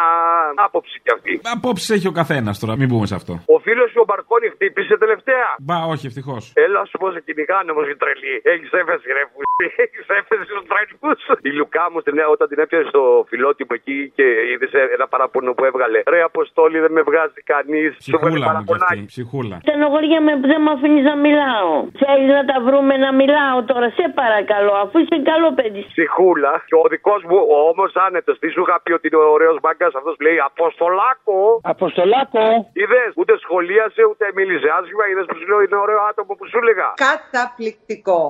[0.66, 1.32] άποψη κι αυτή.
[1.56, 3.32] Απόψεις έχει ο καθένας τώρα, μην μπούμε σε αυτό.
[3.54, 5.46] Ο φίλος σου ο Μπαρκόνη χτύπησε τελευταία.
[5.66, 6.42] Μπα, όχι, ευτυχώς.
[6.64, 8.34] Έλα σου πω σε κυνηγάνε όμως οι τρελοί.
[8.52, 9.38] Έχεις έφεση ρε που.
[9.84, 11.20] Έχεις έφεση στους τρελούς.
[11.48, 14.66] Η Λουκά μου στην, όταν την έπιασε στο φιλότιμο εκεί και είδε
[14.96, 15.98] ένα παραπονό που έβγαλε.
[16.14, 17.90] Ρε Αποστόλη δεν με βγάζει κανείς.
[18.10, 18.98] Σου φέρνει Ψυχούλα μου κι παραπονάκι.
[19.00, 19.12] αυτή.
[19.12, 19.56] Ψυχούλα.
[19.64, 21.72] Στενοχωριέμαι που δεν με αφήνεις να μιλάω.
[22.02, 25.82] Θέλεις να τα βρούμε να μιλάω τώρα, σε παρακαλώ, αφού είσαι καλό παιδί.
[25.94, 26.52] Ψυχούλα.
[26.68, 29.92] Και ο δικός μου, ο όμως άνετος, τι σου είχα πει ότι είναι ωραίος μπάγκας,
[30.00, 31.38] αυτός που λέει Αποστολάκο.
[31.74, 32.42] Αποστολάκο.
[32.82, 35.04] Είδες, ούτε σχολίασε, ούτε μίλησε άσχημα.
[35.10, 36.88] Είδες που σου λέω είναι ωραίο άτομο που σου έλεγα.
[37.08, 38.20] Καταπληκτικό.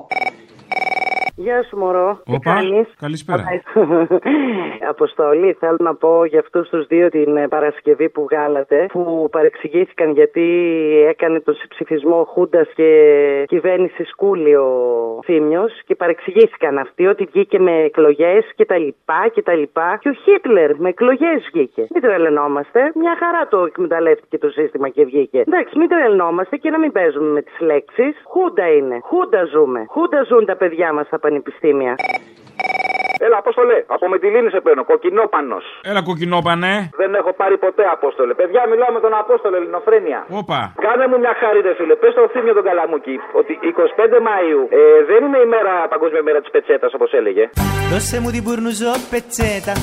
[1.39, 2.19] Γεια σου, Μωρό.
[2.25, 3.43] Τι Όπα, κάνεις; καλησπέρα.
[4.93, 10.11] Αποστολή, θέλω να πω για αυτούς τους δύο την ε, Παρασκευή που βγάλατε, που παρεξηγήθηκαν
[10.11, 10.45] γιατί
[11.07, 12.89] έκανε τον ψηφισμό Χούντας και
[13.47, 14.65] κυβέρνηση Σκούλιο
[15.23, 19.97] Θήμιος και παρεξηγήθηκαν αυτοί ότι βγήκε με εκλογές και τα λοιπά και τα λοιπά.
[20.01, 21.87] Και ο Χίτλερ με εκλογές βγήκε.
[21.89, 22.91] Μην τρελαινόμαστε.
[22.95, 25.39] Μια χαρά το εκμεταλλεύτηκε το σύστημα και βγήκε.
[25.39, 28.15] Εντάξει, μην τρελαινόμαστε και να μην παίζουμε με τις λέξεις.
[28.23, 28.99] Χούντα είναι.
[29.03, 29.85] Χούντα ζούμε.
[29.89, 31.93] Χούντα ζουν τα παιδιά μας στα πανεπιστήμια.
[33.25, 35.57] Έλα, Απόστολε, από Μετιλίνη σε παίρνω, κοκκινόπανο.
[35.89, 36.71] Έλα κοκκινόπανε.
[37.01, 38.33] Δεν έχω πάρει ποτέ Απόστολε.
[38.39, 40.19] Παιδιά, μιλάω με τον Απόστολο, Ελληνοφρένια.
[40.41, 40.59] Όπα.
[40.85, 41.95] Κάνε μου μια χάρη, ρε φίλε.
[42.01, 46.39] Πες στο θύμιο τον Καλαμούκι ότι 25 Μαου ε, δεν είναι η μέρα, παγκόσμια μέρα
[46.43, 47.43] της πετσέτας, όπως έλεγε.
[47.91, 49.73] Δώσε μου την πουρνουζό πετσέτα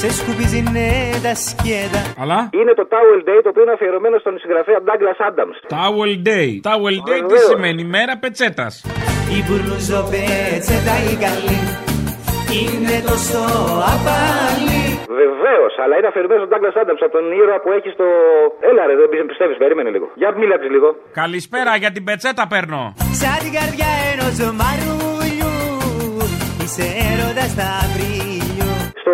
[0.00, 0.90] Σε σκουπίζει ναι
[1.26, 2.38] τα σκέτα Αλλά.
[2.60, 5.56] Είναι το Towel Day το οποίο είναι αφιερωμένο στον συγγραφέα Douglas Adams.
[5.76, 6.48] Towel Day.
[6.68, 7.48] Towel Day τι Βεβαίως.
[7.52, 8.72] σημαίνει, μέρα πετσέτας;
[9.34, 11.58] Η πουρνουζό πετσέτα η καλή
[12.60, 13.40] Είναι τόσο
[13.94, 14.84] απαλή
[15.22, 18.06] Βεβαίως, αλλά είναι αφιερωμένο στον Douglas Adams από τον ήρωα που έχει στο.
[18.70, 20.06] Έλα, ρε, δεν πιστεύεις, περίμενε λίγο.
[20.20, 20.88] Για μίλα της λίγο.
[21.20, 22.80] Καλησπέρα, για την πετσέτα παίρνω.
[23.20, 25.52] Σαν την καρδιά ενός μαρούλιου
[26.62, 28.35] Είσαι έρωτας στα βρύλιο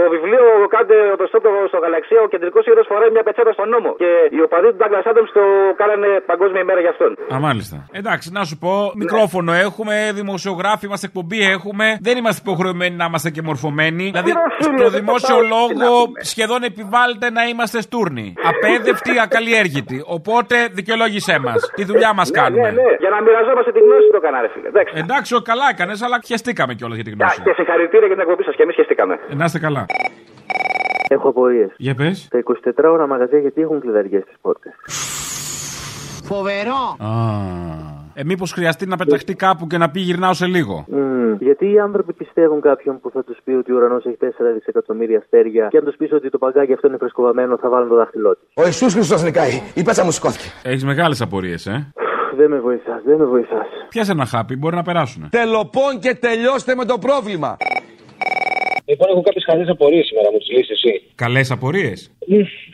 [0.02, 0.44] Στο βιβλίο
[0.74, 3.90] Κάντε το στόπο στο γαλαξία, ο κεντρικός ήρωας φοράει μια πετσέτα στον νόμο.
[4.02, 5.44] Και οι οπαδοί του Douglas Adams το
[5.80, 7.10] κάνανε παγκόσμια ημέρα για αυτόν.
[7.34, 7.76] Α, μάλιστα.
[8.00, 11.86] Εντάξει, να σου πω, μικρόφωνο έχουμε, δημοσιογράφοι είμαστε, εκπομπή έχουμε.
[12.08, 14.04] Δεν είμαστε υποχρεωμένοι να είμαστε και μορφωμένοι.
[14.14, 14.32] Δηλαδή,
[14.78, 15.90] στο δημόσιο λόγο
[16.32, 18.26] σχεδόν επιβάλλεται να είμαστε στούρνοι.
[18.50, 19.98] Απέδευτοι, ακαλλιέργητοι.
[20.16, 21.58] Οπότε δικαιολόγησέ μας.
[21.78, 22.68] Τη δουλειά μας κάνουμε.
[22.70, 24.68] Ναι, ναι, για να μοιραζόμαστε τη γνώση το έκανα, ρε φίλε.
[24.72, 24.92] Εντάξει.
[25.04, 27.40] Εντάξει, ο, καλά έκανες, αλλά χαιστήκαμε κιόλας για την γνώση.
[27.46, 29.14] Και συγχαρητήρια για την εκπομπή σας και εμείς χαιστήκαμε.
[29.32, 29.82] Ε, Να είστε καλά.
[31.08, 31.70] Έχω απορίες.
[31.76, 32.28] Για πες.
[32.30, 34.72] Τα 24 ώρα μαγαζιά γιατί έχουν κλειδαριές στις πόρτες.
[36.24, 36.96] Φοβερό!
[38.14, 41.36] Ε, μήπως χρειαστεί να πεταχτεί κάπου και να πει γυρνάω σε λίγο; Mm.
[41.38, 45.18] Γιατί οι άνθρωποι πιστεύουν κάποιον που θα τους πει ότι ο ουρανός έχει 4 δισεκατομμύρια
[45.18, 48.30] αστέρια και αν τους πεις ότι το παγκάκι αυτό είναι φρεσκοβαμένο θα βάλουν το δάχτυλό
[48.36, 48.48] τους.
[48.54, 49.62] Ο Ιησούς Χριστός νικάει.
[49.74, 50.48] Η πέτσα μου σηκώθηκε.
[50.62, 51.92] Έχεις μεγάλες απορίες, ε.
[52.36, 53.66] Δεν με βοηθάς, δεν με βοηθάς.
[53.88, 55.28] Πιάσε ένα χάπι, μπορεί να περάσουν.
[55.30, 57.56] Τελοπών και τελειώστε με το πρόβλημα.
[58.90, 60.92] Λοιπόν, έχω κάποιες χαζέ απορίες σήμερα, μου τις λύσει εσύ.
[61.14, 61.98] Καλές απορίες;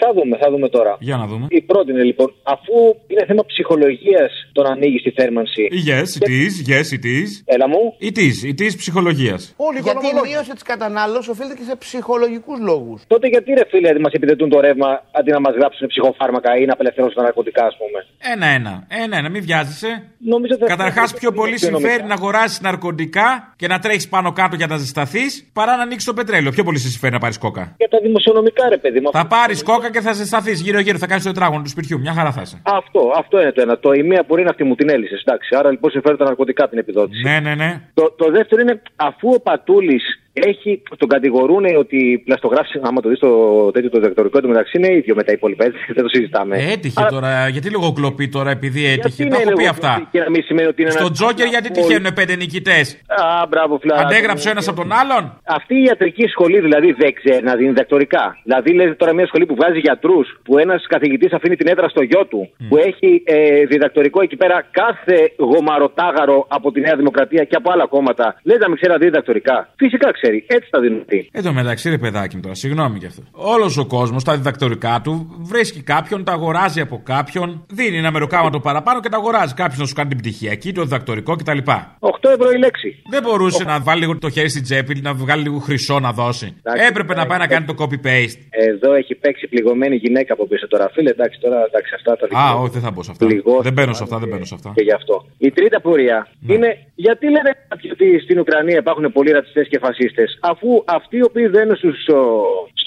[0.03, 0.93] Θα δούμε, θα δούμε τώρα.
[1.09, 1.47] Για να δούμε.
[1.51, 2.75] Η πρώτη είναι λοιπόν, αφού
[3.07, 5.63] είναι θέμα ψυχολογίας το να ανοίγεις τη θέρμανση.
[5.91, 7.29] Yes, it is, yes, it is.
[7.55, 7.83] Έλα μου.
[8.09, 9.41] It is, it is ψυχολογίας.
[9.83, 12.99] Γιατί η μείωση της κατανάλωσης οφείλεται και σε ψυχολογικούς λόγους.
[13.07, 16.73] Τότε γιατί ρε φίλε μας επιδετούν το ρεύμα αντί να μας γράψουν ψυχοφάρμακα ή να
[16.73, 17.99] απελευθερώσουν τα ναρκωτικά, ας πούμε;
[18.35, 18.87] Ένα-ένα.
[19.05, 19.91] Ένα-ένα, μην βιάζεσαι.
[20.19, 21.89] Νομίζω ότι- Καταρχάς, πιο πολύ οικονομικά.
[21.89, 26.07] συμφέρει να αγοράσεις ναρκωτικά και να τρέχεις πάνω κάτω για να ζεσταθείς παρά να ανοίξει
[26.07, 26.51] το πετρέλαιο.
[26.57, 27.75] Πιο πολύ σε συμφέρει να πάρεις κόκα.
[27.77, 29.11] Για τα δημοσιονομικά, ρε παιδί μου.
[29.13, 30.99] Θα πάρεις κόκα και θα ζεσταθεί γύρω-γύρω.
[30.99, 31.99] Θα κάνεις το τετράγωνο του σπιτιού.
[31.99, 32.61] Μια χαρά θα είσαι.
[32.63, 33.79] Αυτό, αυτό είναι το ένα.
[33.79, 35.21] Το η μία μπορεί να αυτή μου την έλυσες.
[35.25, 37.23] Εντάξει, άρα λοιπόν συμφέρει τα ναρκωτικά την επιδότηση.
[37.23, 37.71] Ναι, ναι, ναι.
[37.95, 40.05] Το, το δεύτερο είναι αφού ο Πατούλης
[40.45, 43.31] έχει, τον κατηγορούν ότι πλαστογράφησε, άμα το δεις το
[43.71, 46.57] τέτοιο το δεκτορικό του μεταξύ είναι ίδιο με τα υπόλοιπα, έτσι, δεν το συζητάμε.
[46.73, 47.49] Έτυχε τώρα.
[47.49, 50.09] Γιατί λογοκλοπή τώρα επειδή έτυχε; είναι Τα έχω πει λίγο αυτά.
[50.11, 53.79] Και να μην σημαίνει ότι είναι Στον ένα- Τζόκερ γιατί τυχαίνουν πέντε νικητές; Α, μπράβο,
[53.83, 54.01] φλάρα.
[54.07, 55.23] Αντέγραψε ο ένας από τον άλλον;
[55.59, 58.25] Αυτή η ιατρική σχολή δηλαδή δεν ξέρει να δίνει διδακτορικά.
[58.43, 62.03] Δηλαδή, λέει τώρα μια σχολή που βγάζει γιατρούς, που ένας καθηγητής αφήνει την έδρα στο
[62.03, 67.57] γιο του, που έχει ε, διδακτορικό εκεί πέρα κάθε γομαροτάγαρο από τη Νέα Δημοκρατία και
[67.57, 68.27] από άλλα κόμματα.
[68.43, 69.57] Λέει να μην ξέρει να δίνει διδακτορικά.
[69.77, 71.27] Φυσικά ξέρει, έτσι θα δίνουν τι.
[71.33, 73.23] Εν τω μεταξύ, ρε παιδάκι μου τώρα, συγγνώμη γι' αυτό.
[73.31, 78.61] Όλος ο κόσμος τα διδακτορικά του βρίσκει κάποιον, τα αγοράζει από κάποιον, δίνει ένα μεροκάματο
[78.61, 79.55] παραπάνω και τα αγοράζει.
[79.55, 81.59] Κάποιος να σου κάνει την πτυχιακή, το διδακτορικό κτλ.
[81.59, 83.03] 8 ευρώ η λέξη.
[83.11, 86.57] Δεν μπορούσε να βάλει λίγο το χέρι στην τσέπη, να βγάλει λίγο χρυσό να δώσει.
[86.89, 88.39] Έπρεπε να πάει να κάνει το copy-paste.
[88.51, 90.91] Εδώ έχει παίξει πληγωμένη γυναίκα από πίσω τώρα.
[90.95, 93.27] Φίλε, εντάξει, τώρα εντάξει, αυτά τα Α, όχι, δεν θα μπω σε αυτά.
[93.63, 94.73] Δεν μπαίνω σε αυτά, δεν μπαίνω σε αυτά.
[94.75, 95.15] και γι' αυτό.
[95.39, 96.55] Η τρίτη απορία Ναι.
[96.55, 96.69] είναι
[97.07, 101.47] γιατί λένε κάποιοι ότι στην Ουκρανία υπάρχουν πολλοί ρατσιστές και φασίστες, αφού αυτοί οι οποίοι
[101.47, 101.99] δένουν στους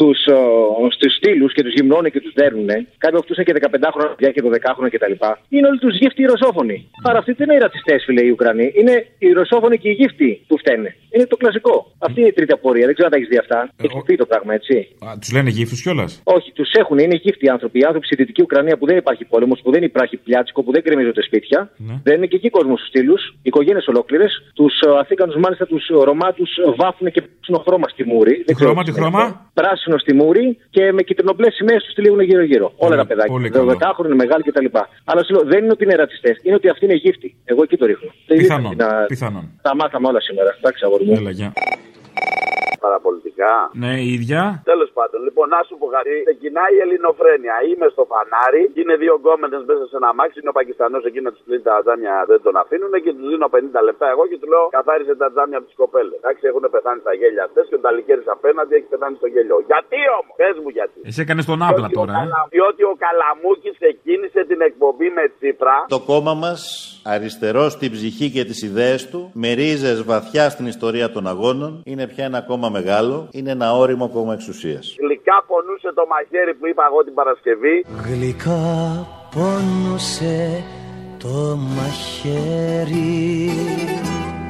[0.01, 0.19] στους,
[0.95, 2.67] στους στήλους και τους γυμνώνουν και τους δέρνουν,
[3.03, 5.15] κάποιοι από αυτού είναι και 15 χρόνια παιδιά και 12 χρόνια κτλ.
[5.49, 6.77] Είναι όλοι τους γύφτοι οι ρωσόφωνοι.
[7.07, 8.67] Άρα αυτοί δεν είναι οι ρατσιστές, φίλε, οι Ουκρανοί.
[8.79, 10.95] Είναι οι ρωσόφωνοι και οι γύφτοι που φταίνε.
[11.13, 11.75] Είναι το κλασικό.
[11.99, 12.85] Αυτή είναι η τρίτη απορία.
[12.85, 13.59] Δεν ξέρω αν τα έχεις δει αυτά.
[13.85, 14.75] Έχει πει το πράγμα, έτσι.
[15.19, 17.79] Τους λένε γύφτους κιόλας; Όχι, τους έχουν, είναι γύφτοι άνθρωποι.
[17.79, 20.83] Οι άνθρωποι στη Δυτική Ουκρανία που δεν υπάρχει πόλεμος, που δεν υπάρχει πλιάτσικο, που δεν
[20.83, 21.69] κρεμίζονται σπίτια.
[21.77, 21.95] Ναι.
[22.03, 24.31] Δεν είναι και εκεί κόσμος στους στήλους, οικογένειες ολόκληρες.
[24.53, 28.33] Τους Αθήκανους μάλιστα τους Ρωμά τους βάφουν και πράσινο χρώμα στη μούρη.
[28.47, 29.49] Δεν ξέρω χρώμα, τι τι σημαίνει χρώμα; αυτό.
[29.61, 30.45] Πράσινο στη μούρη
[30.75, 32.67] και με κυτρινοπλέ σημαίε τους τυλίγουν γύρω-γύρω.
[32.85, 33.31] Όλα τα παιδάκια.
[33.33, 33.71] πολύ καλό.
[33.71, 34.65] 12 χρόνια, μεγάλοι κτλ.
[35.09, 37.35] Αλλά σου λέω, δεν είναι ότι είναι ρατσιστές, είναι ότι αυτοί είναι γύφτοι.
[37.51, 38.11] Εγώ εκεί το ρίχνω.
[38.27, 38.71] Δεν Πιθανόν.
[38.71, 39.45] είναι να- Πιθανόν.
[39.61, 40.49] Τα μάθαμε όλα σήμερα.
[40.59, 41.13] Εντάξει, αγόρι μου.
[42.81, 42.89] Έλα, γεια.
[42.89, 43.53] Πάρα πολιτικά.
[43.83, 44.41] Ναι, η ίδια.
[44.71, 46.13] Τέλος πάντων, λοιπόν, να σου πω κάτι.
[46.29, 47.55] Ξεκινάει η ελληνοφρένεια.
[47.69, 50.37] Είμαι στο φανάρι και είναι δύο γκόμενες μέσα σε ένα μάξι.
[50.41, 53.47] Είναι ο Πακιστανός εκεί να τους κλείνει τα τζάμια, δεν τον αφήνουν και τους δίνω
[53.55, 56.15] 50 λεπτά εγώ και του λέω καθάρισε τα τζάμια από τις κοπέλες.
[56.21, 59.57] Εντάξει, έχουν πεθάνει στα γέλια αυτές και ο Νταλικέρης απέναντι έχει πεθάνει στο γέλιο.
[59.71, 60.99] Γιατί όμως, πες μου γιατί.
[61.09, 62.25] Εσύ έκανες τον άπλα τώρα, ε.
[62.55, 65.77] Διότι ο Καλαμούκης ξεκίνησε την εκπομπή με Τσίπρα.
[65.95, 66.59] Το κόμμα μας,
[67.13, 72.05] αριστερό στην ψυχή και τις ιδέες του, με ρίζες βαθιά στην ιστορία των αγώνων, είναι
[72.11, 74.95] πια ένα κόμμα μεγάλο, είναι ένα όριμο κόμμα εξουσίας.
[74.99, 77.85] Γλυκά πονούσε το μαχαίρι που είπα εγώ την Παρασκευή.
[78.05, 80.63] Γλυκά πόνωσε
[81.17, 83.11] το μαχαίρι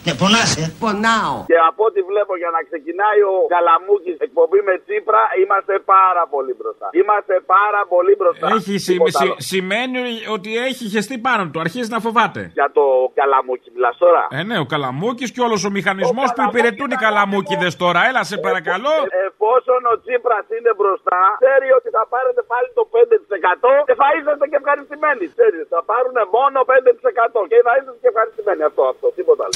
[0.06, 0.64] Και πονάσαι.
[0.84, 1.36] Πονάω.
[1.52, 6.54] Και από ό,τι βλέπω για να ξεκινάει ο Καλαμούκης εκπομπή με Τσίπρα, είμαστε πάρα πολύ
[6.60, 6.88] μπροστά.
[7.02, 8.46] Είμαστε πάρα πολύ μπροστά.
[8.58, 9.36] Έχει σι- Τίποτα σι- άλλο.
[9.54, 10.00] σημαίνει
[10.36, 11.60] ότι έχει χεστεί πάνω του.
[11.66, 12.42] Αρχίζει να φοβάται.
[12.60, 12.84] Για το
[13.20, 17.70] Καλαμούκι μιλάς τώρα; Ε, ναι, ο Καλαμούκης και όλος ο μηχανισμός που υπηρετούν οι Καλαμούκιδε
[17.84, 18.00] τώρα.
[18.10, 18.94] Έλα, σε παρακαλώ.
[19.28, 24.46] Εφόσον ο Τσίπρας είναι μπροστά, ξέρει ότι θα πάρετε πάλι το 5% και θα είσαστε
[24.52, 25.24] και ευχαριστημένοι.
[25.36, 28.62] Ξέρεις, θα πάρουν μόνο 5% και θα είσαστε και ευχαριστημένοι.
[28.70, 29.56] Αυτό, αυτό, τίποτα άλλο.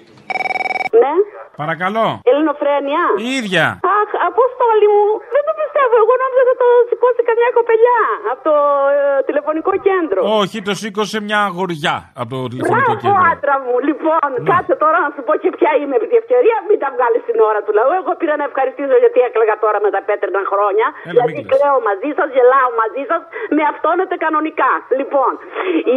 [1.61, 2.05] Ναι, Παρακαλώ.
[2.31, 3.03] ελληνοφρένεια.
[3.25, 3.65] Η ίδια.
[3.99, 5.93] Αχ, αποστόλη μου, δεν το πιστεύω.
[6.03, 7.99] Εγώ νόμιζα ότι το σηκώσει καμιά κοπελιά
[8.31, 8.55] από το
[8.95, 10.19] ε, τηλεφωνικό κέντρο.
[10.41, 13.29] Όχι, το σήκωσε μια αγοριά από το τηλεφωνικό Μπράβο, κέντρο.
[13.31, 13.73] άντρα μου.
[13.89, 16.57] Λοιπόν, κάτσε τώρα να σου πω και ποια είμαι επί τη ευκαιρία.
[16.69, 17.91] Μην τα βγάλεις στην ώρα του λαού.
[18.01, 20.87] Εγώ πήρα να ευχαριστήσω γιατί έκλαιγα τώρα με τα πέτρινα χρόνια.
[20.91, 21.49] Έλα, μην δηλαδή κλαις.
[21.53, 23.21] κλαίω μαζί σας, γελάω μαζί σας.
[23.57, 24.71] Με αυτόνετε κανονικά.
[24.99, 25.31] Λοιπόν,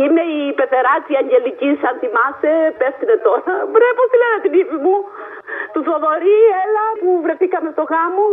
[0.00, 2.52] είμαι η πεθεράτσι Αγγελική, αν θυμάσαι.
[2.80, 3.52] Πέστηνε τώρα.
[3.70, 4.96] Μπρε, πώς τη λένε την ύφη μου;
[5.72, 8.24] Του Θοδωρή, έλα που βρεθήκαμε στο γάμο.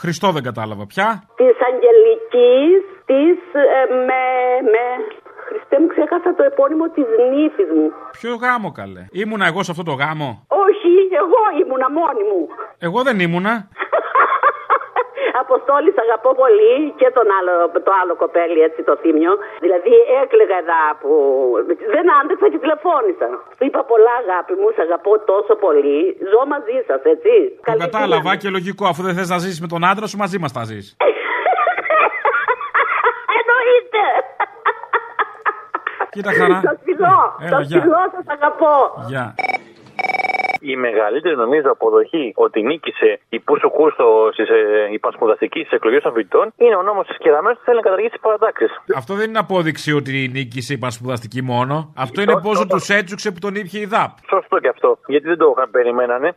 [0.00, 1.08] Χριστό δεν κατάλαβα πια.
[1.40, 2.80] Της Αγγελικής,
[3.10, 3.38] της
[3.80, 4.22] ε, με.
[4.72, 4.84] με
[5.48, 7.86] Χριστέ μου, ξέχασα το επώνυμο της νύφης μου.
[8.18, 10.28] Ποιο γάμο καλέ; Ήμουνα εγώ σε αυτό το γάμο;
[10.64, 12.40] Όχι, εγώ ήμουνα μόνη μου.
[12.78, 13.54] Εγώ δεν ήμουνα.
[15.44, 17.52] Αποστόλη, σ' αγαπώ πολύ και τον άλλο,
[17.86, 19.32] το άλλο κοπέλι, έτσι το θύμιο.
[19.64, 21.10] Δηλαδή έκλαιγα εδώ που.
[21.94, 23.28] Δεν άντεξα και τηλεφώνησα.
[23.56, 25.98] Σου είπα πολλά αγάπη μου, σ' αγαπώ τόσο πολύ.
[26.30, 27.34] Ζω μαζί σας, έτσι.
[27.66, 28.84] Το κατάλαβα και λογικό.
[28.92, 30.86] Αφού δεν θες να ζήσεις με τον άντρα σου, μαζί μας θα ζεις.
[33.38, 34.04] Εννοείται.
[36.10, 36.60] Κοίτα χαρά.
[36.68, 37.18] Σας φιλώ.
[37.40, 37.80] Έλα, Σας γεια.
[37.80, 38.74] φιλώ, σας αγαπώ.
[39.08, 39.34] Γεια.
[40.60, 46.52] Η μεγαλύτερη νομίζω αποδοχή ότι νίκησε η Πούσου Κούστο στις ε, υπασπουδαστική εκλογές των φοιτητών
[46.56, 48.70] είναι ο νόμος της Κεραμέως που θέλει να καταργήσει τις παρατάξεις.
[48.96, 51.92] Αυτό δεν είναι απόδειξη ότι νίκησε η πανσπουδαστική μόνο.
[51.96, 54.10] Αυτό είναι πόσο τους έτσουξε που τον ήπια η ΔΑΠ.
[54.28, 54.98] Σωστό και αυτό.
[55.06, 56.34] Γιατί δεν το είχαν περιμένανε.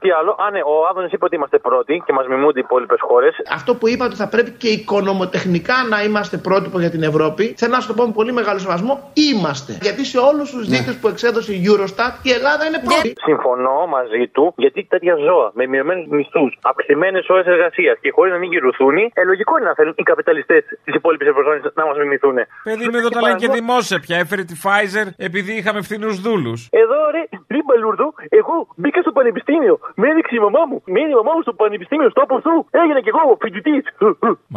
[0.00, 3.00] Τι άλλο, αν ε, ο Άδωνης είπε ότι είμαστε πρώτοι και μας μιμούνται οι υπόλοιπες
[3.00, 3.34] χώρες.
[3.58, 7.72] Αυτό που είπα ότι θα πρέπει και οικονομοτεχνικά να είμαστε πρότυπο για την Ευρώπη, θέλω
[7.72, 9.78] να σου το πω με πολύ μεγάλο σεβασμό, είμαστε.
[9.80, 13.12] Γιατί σε όλους τους δείκτες που εξέδωσε η Eurostat η Ελλάδα είναι πρώτη.
[13.30, 18.38] Συμφωνώ μαζί του, γιατί τέτοια ζώα με μειωμένους μισθούς, αυξημένες ώρες εργασίας και χωρίς να
[18.38, 22.36] μην γυρουθούν, ε, λογικό είναι να θέλουν οι καπιταλιστές της υπόλοιπης Ευρωζώνης να μας μιμηθούν.
[22.64, 24.16] Παιδί μου εδώ τα λένε και δημόσια πια.
[24.18, 26.68] Έφερε τη Pfizer επειδή είχαμε φθηνούς δούλους.
[26.70, 28.06] Εδώ ρε, πριν Μπαλούρδο,
[28.40, 29.74] εγώ μπήκα στο πανεπιστήμιο.
[30.00, 30.76] Με έδειξε η μαμά μου.
[30.92, 32.54] Με έδειξε η μαμά μου στο πανεπιστήμιο, στο του.
[32.80, 33.84] Έγινα κι εγώ φοιτητής.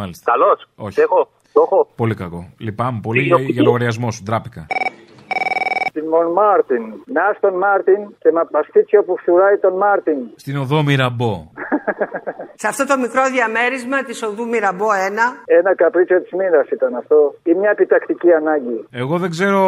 [0.00, 0.24] Μάλιστα.
[0.32, 0.52] Καλώ.
[0.86, 1.00] Όχι.
[1.00, 1.20] Έχω.
[1.52, 1.78] Το έχω.
[1.96, 2.40] Πολύ κακό.
[2.58, 4.22] Λυπάμαι πολύ για, για λογαριασμό σου.
[4.22, 4.66] Ντράπηκα.
[5.92, 6.84] Στην Μον Μάρτιν.
[7.16, 10.18] Να στον Μάρτιν και με παστίτσιο που φθουράει τον Μάρτιν.
[10.36, 11.34] Στην οδό Μυραμπό.
[12.62, 15.52] Σε αυτό το μικρό διαμέρισμα της οδού Μυραμπό 1.
[15.58, 17.34] Ένα καπρίτσιο της μοίρας ήταν αυτό.
[17.42, 18.78] Ή μια επιτακτική ανάγκη.
[18.90, 19.60] Εγώ δεν ξέρω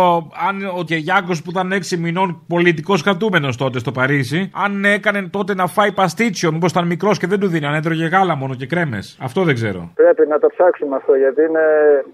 [0.49, 5.55] αν ο Κυριάκο που ήταν 6 μηνών πολιτικός κρατούμενος τότε στο Παρίσι, αν έκανε τότε
[5.55, 8.67] να φάει παστίτσιο, μήπως ήταν μικρός και δεν του δίνει, αν έτρωγε γάλα μόνο και
[8.67, 9.19] κρέμες.
[9.21, 9.81] Αυτό δεν ξέρω.
[9.95, 11.65] Πρέπει να το ψάξουμε αυτό γιατί είναι...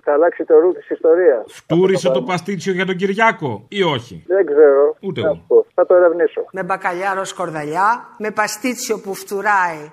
[0.05, 1.43] θα αλλάξει το ρου της ιστορίας.
[1.47, 4.97] Φτούρισε το παστίτσιο για τον Κυριάκο ή όχι; Δεν ξέρω.
[5.01, 5.35] Ούτε Θα εγώ.
[5.37, 5.67] σου πω.
[5.75, 6.45] Θα το ερευνήσω.
[6.53, 8.09] Με μπακαλιάρο σκορδαλιά.
[8.19, 9.91] Με παστίτσιο που φτουράει.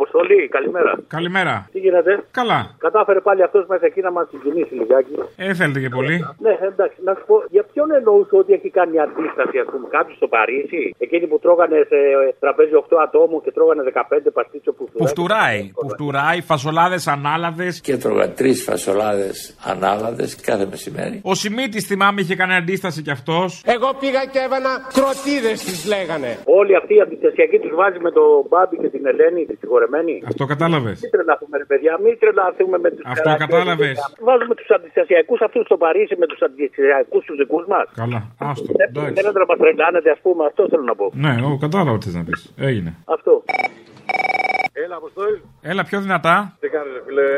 [0.00, 0.92] Αποστολή, καλημέρα.
[1.16, 1.54] Καλημέρα.
[1.72, 2.60] Τι γίνεται; Καλά.
[2.86, 5.14] Κατάφερε πάλι αυτός μέχρι εκεί να μας συγκινήσει λιγάκι.
[5.36, 6.16] Ε, θέλετε και πολύ.
[6.46, 10.16] Ναι, εντάξει, να σου πω, για ποιον εννοούσε ότι έχει κάνει αντίσταση, ας πούμε, κάποιος
[10.20, 11.98] στο Παρίσι, εκείνοι που τρώγανε σε
[12.42, 15.60] τραπέζι 8 ατόμων και τρώγανε 15 παστίτσιο που Που φτουράει.
[15.80, 17.80] Που φτουράει, φασολάδες ανάλαδες.
[17.80, 19.36] Και τρώγα τρεις φασολάδες
[19.72, 21.20] ανάλαδες κάθε μεσημέρι.
[21.30, 23.48] Ο Σιμίτης θυμάμαι είχε κάνει αντίσταση κι αυτός.
[23.74, 26.30] Εγώ πήγα και έβανα κροτίδες τις λέγανε.
[26.60, 29.88] Όλοι αυτοί οι αντιστασιακοί τους βάζει με τον Μπάμπη και την Ελένη, τη συγχωρεμένη.
[29.90, 30.22] Τρελαμένοι.
[30.30, 30.96] Αυτό κατάλαβες.
[31.02, 33.96] Μην τρελαθούμε, ρε παιδιά, μην τρελαθούμε με τους Αυτό κατάλαβες.
[34.28, 37.86] Βάζουμε τους αντιστασιακούς αυτούς στο Παρίσι με τους αντιστασιακούς τους δικούς μας.
[38.02, 38.72] Καλά, άστο.
[38.80, 41.06] Δεν θέλετε να μα τρελάνετε, ας πούμε, αυτό θέλω να πω.
[41.24, 42.40] Ναι, εγώ κατάλαβα τι θες να πεις.
[42.68, 42.90] Έγινε.
[43.16, 43.32] Αυτό.
[44.84, 45.38] Έλα, Αποστόλη.
[45.70, 46.34] Έλα πιο δυνατά.
[46.62, 47.28] Τι κάνεις, ρε φίλε;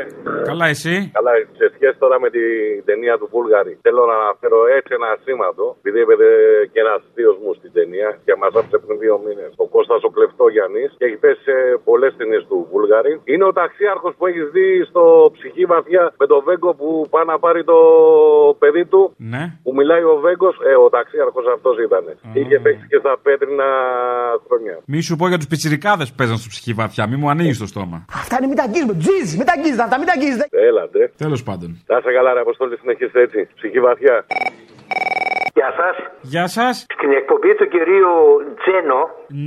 [0.51, 2.47] Καλά, εσύ; Καλά, σε σχέση τώρα με την
[2.89, 3.73] ταινία του Βούλγαρη.
[3.87, 6.31] Θέλω να αναφέρω έτσι ένα σήματο, επειδή έπαιδε
[6.73, 9.51] και ένας θείος μου στην ταινία και μας άφησε πριν δύο μήνες.
[9.65, 11.57] Ο Κώστας ο Κλεφτό Γιάννη και έχει πέσει σε
[11.89, 13.13] πολλές ταινίες του Βούλγαρη.
[13.33, 15.03] Είναι ο ταξίαρχος που έχεις δει στο
[15.37, 17.79] ψυχή βαθιά με το Βέγκο που πάει να πάρει το
[18.63, 19.03] παιδί του.
[19.33, 19.43] Ναι.
[19.65, 22.05] Που μιλάει ο Βέγκος, ε, ο ταξίαρχος αυτός ήταν.
[22.39, 23.69] Είχε παίξει και στα πέτρινα
[24.45, 24.75] χρόνια.
[24.93, 27.67] Μη σου πω για τους πιτσιρικάδες που παίζαν στο ψυχή βαθιά, μη μου ανοίγεις το
[27.73, 27.99] στόμα.
[28.23, 28.95] Αυτά είναι μην τα αγγίζουμε.
[29.03, 30.45] Τζιζ, μην τα αγγίζετε αυτά, μην τα αγγίζετε.
[30.71, 31.01] Έλατε.
[31.25, 31.69] Τέλος πάντων.
[31.87, 33.49] Να σε καλά, ρε Αποστόλη, συνεχίστε έτσι.
[33.59, 34.17] Ψυχή βαθιά.
[35.55, 35.97] Γεια σας.
[36.21, 36.87] Γεια σας.
[36.97, 38.15] Στην εκπομπή του κυρίου
[38.61, 39.01] Τζένο.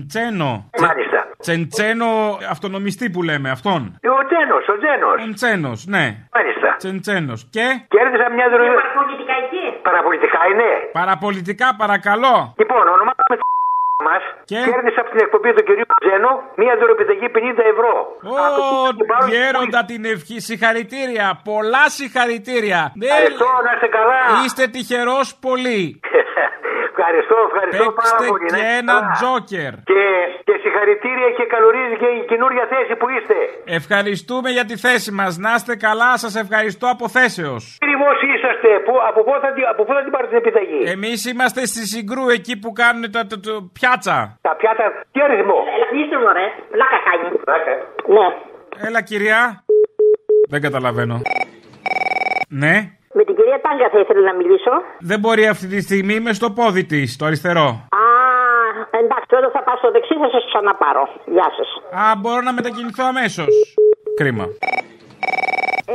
[0.08, 0.52] Τσένο.
[0.88, 1.20] Μάλιστα.
[1.40, 2.10] Τσεντσένο
[2.50, 3.82] αυτονομιστή που λέμε, αυτόν.
[4.20, 5.18] Ο Τζένος, ο Τζένος.
[5.30, 6.06] Ο Τσένο, ναι.
[6.38, 6.70] Μάλιστα.
[6.82, 7.40] Τσεντσένος.
[7.56, 8.72] Και; Κέρδισα μια δουλειά.
[8.82, 10.70] Παραπολιτικά εκεί; Παραπολιτικά είναι.
[11.00, 12.36] Παραπολιτικά, παρακαλώ.
[12.62, 13.36] Λοιπόν, ονομάζομαι
[14.08, 15.85] μας Και; κέρδισα από την εκπομπή του κυρίου
[16.16, 17.38] Τζένο μια δωρεπιταγή 50
[17.74, 17.94] ευρώ.
[18.34, 18.46] Ω,
[19.30, 20.40] γέροντα την ευχή.
[20.40, 21.42] Συγχαρητήρια.
[21.44, 22.82] Πολλά συγχαρητήρια.
[22.96, 24.20] Ναι, Ευχαριστώ, να είστε καλά.
[24.46, 26.00] Είστε τυχερός πολύ.
[27.06, 28.44] Ευχαριστώ, ευχαριστώ πάρα Παίξτε πολύ.
[28.44, 29.12] να και είστε ένα καλά.
[29.18, 29.74] τζόκερ.
[29.92, 30.04] Και,
[30.48, 33.38] και συγχαρητήρια και καλωρίζει και η καινούρια θέση που είστε.
[33.80, 35.32] Ευχαριστούμε για τη θέση μας.
[35.46, 37.64] Να είστε καλά, σας ευχαριστώ από θέσεως.
[37.82, 38.70] Ακριβώ είσαστε.
[38.86, 41.82] Που, από, πού θα, την- από πού θα την πάρετε την επιταγή; Εμείς είμαστε στη
[41.94, 44.18] Συγκρού, εκεί που κάνουν τα, τα- τα- πιάτσα.
[44.48, 44.86] Τα πιάτα.
[45.14, 45.58] Τι αριθμό;
[45.92, 46.46] Κλείστε μου, ρε.
[46.76, 47.26] Πλάκα κάνει.
[48.16, 48.28] Ναι.
[48.88, 49.40] Έλα, κυρία.
[50.52, 51.16] Δεν καταλαβαίνω.
[52.50, 52.76] Ναι.
[53.18, 54.74] Με την κυρία Τάγκα θα ήθελα να μιλήσω.
[55.00, 57.68] Δεν μπορεί αυτή τη στιγμή, είμαι στο πόδι της, το αριστερό.
[58.04, 58.06] Α,
[59.04, 61.04] εντάξει, όταν θα πάω στο δεξί θα σας ξαναπάρω.
[61.36, 61.70] Γεια σας.
[62.04, 63.52] Α, μπορώ να μετακινηθώ αμέσως.
[64.20, 64.46] Κρίμα.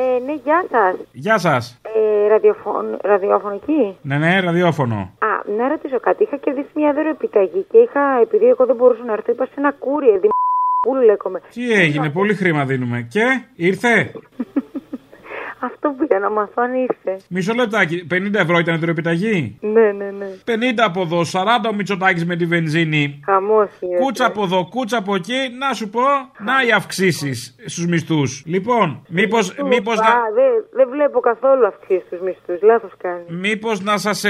[0.00, 0.94] Ε, ναι, γεια σας.
[1.12, 1.80] Γεια σας.
[1.96, 2.84] Ε, ραδιοφων...
[3.02, 3.96] ραδιοφωνική.
[4.02, 4.96] Ναι, ναι, ραδιόφωνο.
[5.28, 6.22] Α, να ρωτήσω κάτι.
[6.22, 9.56] Είχα κερδίσει μια δώρο επιταγή και είχα, επειδή εγώ δεν μπορούσα να έρθω, είπα σε
[9.56, 10.14] ένα κούριε.
[10.22, 11.40] Δημοπούλου λέγομαι.
[11.54, 13.06] Τι έγινε, πολύ χρήμα δίνουμε.
[13.10, 13.24] Και,
[13.56, 14.12] ήρθε;
[15.62, 17.16] Αυτό πήγα να μάθω αν ήρθε.
[17.28, 19.58] Μισό λεπτάκι, 50 ευρώ ήταν η δωρεπιταγή.
[19.60, 20.26] Ναι, ναι, ναι.
[20.44, 23.20] 50 από εδώ, 40 ο Μητσοτάκης με τη βενζίνη.
[23.24, 23.96] Χαμός είναι.
[23.98, 25.38] Κούτσα από εδώ, κούτσα από εκεί.
[25.58, 26.00] Να σου πω,
[26.38, 28.42] να οι αυξήσεις στους μισθούς.
[28.46, 30.10] Λοιπόν, μήπω μήπως Α, να.
[30.34, 32.62] δεν δεν βλέπω καθόλου αυξήσεις στους μισθούς.
[32.62, 33.22] Λάθος κάνει.
[33.28, 34.24] Μήπως να σας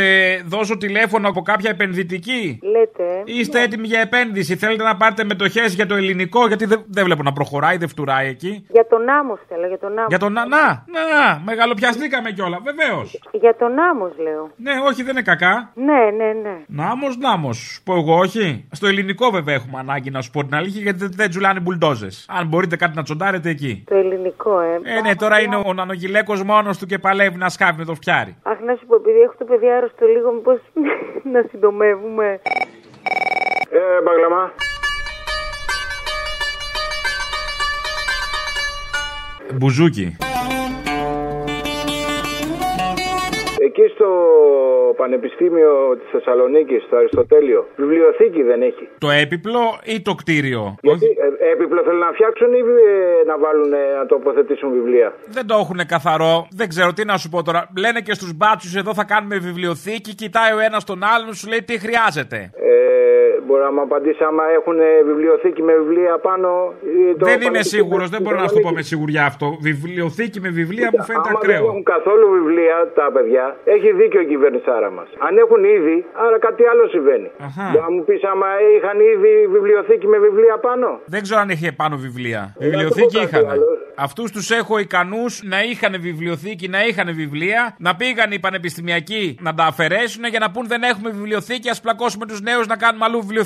[0.47, 3.03] δώσω τηλέφωνο από κάποια επενδυτική; Λέτε.
[3.05, 3.23] ε.
[3.25, 7.23] Είστε έτοιμοι για επένδυση; Θέλετε να πάρετε μετοχές για το ελληνικό, γιατί δεν, δεν βλέπω
[7.23, 8.67] να προχωράει, δεν φτουράει εκεί.
[8.69, 10.07] Για τον άμμο θέλω, για τον άμμο.
[10.09, 10.33] Για τον.
[10.33, 13.21] Να, να, να, μεγαλοπιαστήκαμε κιόλα, βεβαίως.
[13.33, 14.51] Για τον άμμο λέω.
[14.57, 15.71] Ναι, όχι, δεν είναι κακά.
[15.75, 16.57] Ναι, ναι, ναι.
[16.67, 17.57] Νάμος, νάμος.
[17.57, 18.69] Σου πω εγώ, όχι.
[18.73, 22.27] Στο ελληνικό βέβαια έχουμε ανάγκη να σου πω την αλήθεια, γιατί δεν, δεν τζουλάνε μπουλντόζες.
[22.29, 23.85] Αν μπορείτε κάτι να τσοντάρετε εκεί.
[23.87, 24.81] Το ελληνικό, ε.
[24.97, 28.37] Ε, ναι, τώρα είναι ο νανογυλέκο μόνος του και παλεύει να σκάβει με το φτιάρι.
[28.43, 30.61] Αχ, να σου πω, επειδή έχω το παιδί άρρωστο λίγο, μήπως
[31.33, 32.41] να συντομεύουμε.
[33.71, 34.53] Ε, μπαγλαμά.
[39.55, 40.17] Μπουζούκι.
[43.67, 44.09] Εκεί στο
[44.97, 48.89] Πανεπιστήμιο της Θεσσαλονίκης, στο Αριστοτέλειο, βιβλιοθήκη δεν έχει.
[48.99, 53.73] Το έπιπλο ή το κτίριο; Γιατί ε, έπιπλο θέλουν να φτιάξουν ή ε, να βάλουν
[53.73, 56.47] ε, να τοποθετήσουν βιβλία; Δεν το έχουν καθαρό.
[56.61, 57.61] Δεν ξέρω τι να σου πω τώρα.
[57.79, 60.15] Λένε και στους μπάτσους εδώ θα κάνουμε βιβλιοθήκη.
[60.15, 62.51] Κοιτάει ο ένας τον άλλον, σου λέει τι χρειάζεται.
[62.55, 62.70] Ε,
[63.51, 66.49] μπορεί να μου απαντήσει άμα έχουν ε, βιβλιοθήκη με βιβλία πάνω.
[66.99, 69.25] Ή το δεν είμαι Πανεπιστήμιο σίγουρος, της δεν μπορώ να σου το πω με σιγουριά
[69.31, 69.47] αυτό.
[69.69, 71.61] Βιβλιοθήκη με βιβλία μου φαίνεται Άμα ακραίο.
[71.61, 75.09] δεν έχουν καθόλου βιβλία τα παιδιά, έχει δίκιο η κυβερνησάρα μας.
[75.27, 77.29] Αν έχουν ήδη, άρα κάτι άλλο συμβαίνει.
[77.47, 77.65] Αχα.
[77.71, 81.69] Μπορεί να μου πεις άμα είχαν ήδη βιβλιοθήκη με βιβλία πάνω; Δεν ξέρω αν είχε
[81.83, 82.43] πάνω βιβλία.
[82.59, 83.41] Ε, Βιβλιοθήκη να το πω είχαν.
[83.43, 83.67] κάτι άλλο.
[84.07, 89.55] Αυτούς τους έχω ικανούς να είχαν βιβλιοθήκη, να είχαν βιβλία, να πήγαν οι πανεπιστημιακοί να
[89.55, 93.19] τα αφαιρέσουν για να πούν δεν έχουμε βιβλιοθήκη, ας πλακώσουμε τους νέους να κάνουμε αλλού
[93.21, 93.40] βιβλιοθήκη.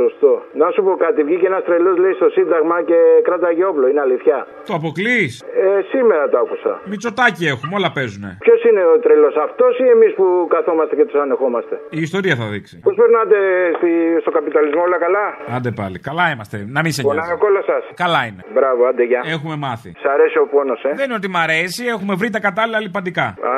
[0.00, 0.32] Σωστό.
[0.60, 4.36] Να σου πω κάτι, βγήκε ένας τρελός λέει στο Σύνταγμα και κράταγε όπλο, είναι αλήθεια.
[4.68, 5.32] Το αποκλείς;
[5.62, 6.72] Ε, σήμερα το άκουσα.
[6.90, 8.30] Μητσοτάκι έχουμε, όλα παίζουνε.
[8.46, 12.46] Ποιος είναι ο τρελός, αυτός ή εμείς που καθόμαστε και τους ανεχόμαστε; Η ιστορία θα
[12.52, 12.74] δείξει.
[12.86, 13.38] Πώς περνάτε
[13.78, 15.24] στη, στο καπιταλισμό, όλα καλά;
[15.56, 15.98] Άντε πάλι.
[16.08, 16.56] Καλά είμαστε.
[16.76, 17.32] Να μην σε Πονάει νοιάζει.
[17.32, 17.82] ο κόλλο σας.
[18.04, 18.42] Καλά είναι.
[18.54, 19.22] Μπράβο, άντε γεια.
[19.34, 19.90] Έχουμε μάθει.
[20.02, 23.26] Σ' αρέσει ο πόνος, ε; Δεν είναι ότι μ' αρέσει, έχουμε βρει τα κατάλληλα λιπαντικά.
[23.50, 23.52] Α,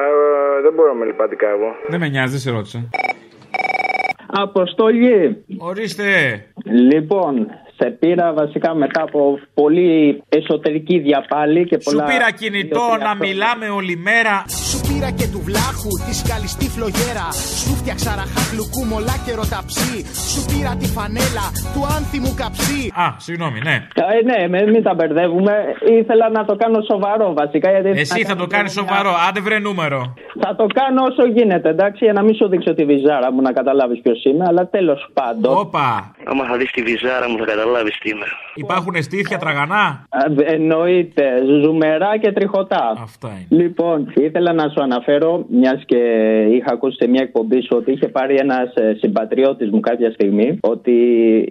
[0.59, 1.68] ε, δεν μπορώ με λιπαντικά εγώ.
[1.92, 2.81] Δεν με νοιάζει, δεν σε ρώτησα.
[4.33, 5.45] Αποστολή.
[5.59, 6.45] Ορίστε.
[6.64, 7.47] Λοιπόν,
[7.81, 12.05] σε πήρα βασικά μετά από πολύ εσωτερική διαπάλη και Σου πολλά...
[12.05, 14.37] πήρα κινητό να μιλάμε όλη μέρα.
[14.71, 17.27] Σου πήρα και του βλάχου τη σκαλιστή φλογέρα.
[17.62, 19.95] Σου φτιάξα ραχά γλουκού μολά και ρωταψί.
[20.33, 22.83] Σου πήρα τη φανέλα του άνθιμου καψί.
[23.05, 23.77] Α, συγγνώμη, ναι.
[24.14, 25.55] Ε, ναι, με- μην τα μπερδεύουμε.
[26.01, 27.66] Ήθελα να το κάνω σοβαρό βασικά.
[27.75, 29.99] Γιατί Εσύ θα το κάνεις σοβαρό, άντε βρε νούμερο.
[30.43, 33.53] Θα το κάνω όσο γίνεται, εντάξει, για να μην σου δείξω τη βυζάρα μου να
[33.59, 35.53] καταλάβεις ποιος είμαι, αλλά τέλος πάντων.
[35.64, 35.88] Όπα.
[36.31, 37.69] Άμα θα δεις τη βυζάρα μου θα καταλάβεις
[38.02, 38.26] τι είμαι.
[38.54, 40.06] Υπάρχουν στήθια τραγανά;
[40.44, 41.24] Ε, Εννοείται,
[41.62, 42.96] ζουμερά και τριχωτά.
[43.02, 43.62] Αυτά είναι.
[43.62, 45.98] Λοιπόν, ήθελα να σου αναφέρω, μιας και
[46.50, 50.92] είχα ακούσει σε μια εκπομπή σου ότι είχε πάρει ένας συμπατριώτης μου κάποια στιγμή ότι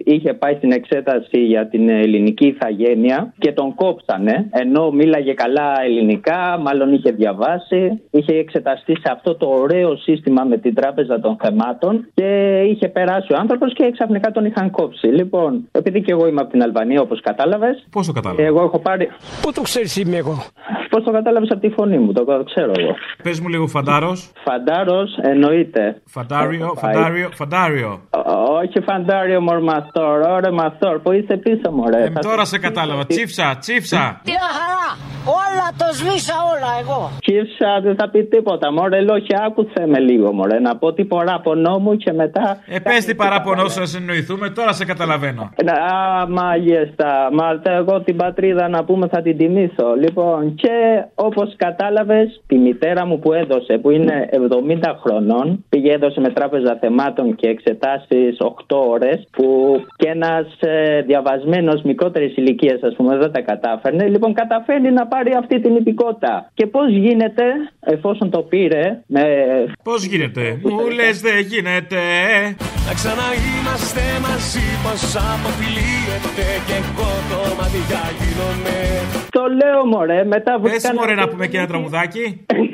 [0.04, 4.48] είχε πάει στην εξέταση για την ελληνική ηθαγένεια και τον κόψανε.
[4.50, 10.56] Ενώ μίλαγε καλά ελληνικά, μάλλον είχε διαβάσει, είχε εξεταστεί σε αυτό το ωραίο σύστημα με
[10.56, 15.06] την Τράπεζα των Θεμάτων και είχε περάσει ο άνθρωπος και ξαφνικά τον είχαν κόψει.
[15.06, 17.86] Λοιπόν, επειδή και εγώ είμαι από την Αλβανία, όπως κατάλαβες.
[17.90, 19.08] Πώς το κατάλαβες; Εγώ έχω πάρει.
[19.42, 20.34] Πού το ξέρεις είμαι εγώ;
[20.90, 22.92] Πώς το κατάλαβες από τη φωνή μου, το ξέρω εγώ.
[23.22, 24.30] Πες μου λίγο φαντάρος.
[24.44, 25.82] Φαντάρος εννοείται.
[26.06, 26.94] Φαντάριο, Έχω πάει.
[26.94, 28.00] φαντάριο, φαντάριο.
[28.10, 30.18] Ω- Όχι φαντάριο, μωρ μαστόρ.
[30.36, 30.98] Ωραία, μαστόρ.
[31.02, 32.02] Πού είσαι πίσω, μωρέ.
[32.04, 33.06] Ε, τώρα σε κατάλαβα.
[33.06, 34.20] Τσίφσα, τσίφσα.
[34.24, 34.86] Μια χαρά.
[35.24, 37.10] Όλα το σβήσα όλα εγώ.
[37.18, 38.72] Κύψα, δεν θα πει τίποτα.
[38.72, 40.58] Μωρέ, λόγια, άκουσε με λίγο, μωρέ.
[40.58, 42.58] Να πω τι παράπονό μου και μετά.
[42.66, 45.50] Ε, πες τι παράπονο σου να συνοηθούμε, τώρα σε καταλαβαίνω.
[46.00, 47.28] Α, μάλιστα.
[47.32, 49.94] Μάλιστα, εγώ την πατρίδα να πούμε θα την τιμήσω.
[50.00, 56.20] Λοιπόν, και όπως κατάλαβες, τη μητέρα μου που έδωσε, που είναι 70 χρονών, πήγε έδωσε
[56.20, 62.94] με τράπεζα θεμάτων και εξετάσεις 8 ώρες, που και ένας ε, διαβασμένος μικρότερης ηλικίας, ας
[62.96, 64.08] πούμε, δεν τα κατάφερνε.
[64.08, 66.50] Λοιπόν, καταφέρνει να πάρει αυτή την υπηκότητα.
[66.54, 67.44] Και πώς γίνεται,
[67.80, 69.22] εφόσον το πήρε, με.
[69.82, 71.98] Πώς γίνεται, μου λες δεν γίνεται.
[72.86, 75.00] Να ξαναείμαστε μαζί πως
[75.90, 78.76] αποφυλίεται και εγώ το μάτια γίνομαι.
[79.30, 82.44] Το λέω, μωρέ, μετά Πες μωρέ να πούμε και ένα τραγουδάκι.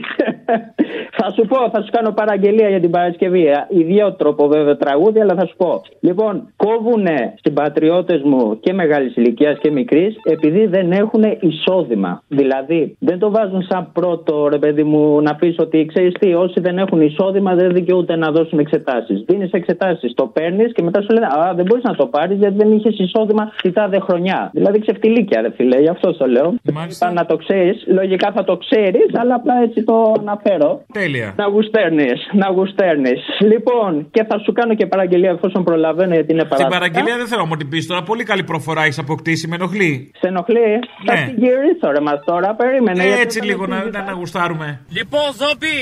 [1.19, 3.47] Θα σου πω, θα σου κάνω παραγγελία για την Παρασκευή.
[3.69, 5.83] Ιδιότροπο βέβαια τραγούδι, αλλά θα σου πω.
[6.01, 12.23] Λοιπόν, κόβουνε συμπατριώτε μου και μεγάλης ηλικίας και μικρής επειδή δεν έχουν εισόδημα.
[12.29, 16.61] Δηλαδή, δεν το βάζουν σαν πρώτο ρε παιδί μου να πεις ότι ξέρεις τι, όσοι
[16.61, 19.25] δεν έχουν εισόδημα δεν δικαιούνται να δώσουν εξετάσεις.
[19.27, 22.57] Δίνεις εξετάσεις, το παίρνεις και μετά σου λένε Α, δεν μπορείς να το πάρεις γιατί
[22.57, 24.51] δεν είχες εισόδημα τη τάδε χρονιά.
[24.53, 26.55] Δηλαδή ξεφτιλίκια, ρε φίλε, γι' αυτό το λέω.
[26.91, 30.85] Είπα να το ξέρεις, λογικά θα το ξέρεις, αλλά απλά έτσι το αναφέρω.
[30.93, 31.33] Τέλεια.
[31.37, 33.21] Να γουστέρνεις, να γουστέρνεις.
[33.53, 36.79] Λοιπόν, και θα σου κάνω και παραγγελία εφόσον προλαβαίνω γιατί είναι Την παράδειγμα.
[36.79, 38.03] παραγγελία δεν θέλω να μου την πεις τώρα.
[38.03, 40.11] Πολύ καλή προφορά έχεις αποκτήσει, με ενοχλεί.
[40.21, 40.69] Σε ενοχλεί.
[41.07, 41.25] Θα Ναι.
[41.27, 43.03] την γυρίσω ρε μας τώρα, περίμενε.
[43.05, 44.05] γιατί Έτσι θα λίγο με να, συζητάς.
[44.05, 44.69] να, να γουστάρουμε.
[44.99, 45.77] Λοιπόν, Ζόμπι,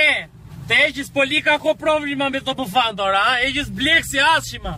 [0.00, 0.26] ε,
[0.68, 4.72] θα έχεις πολύ κακό πρόβλημα με το μπουφάν τώρα, α; έχεις μπλέξει άσχημα.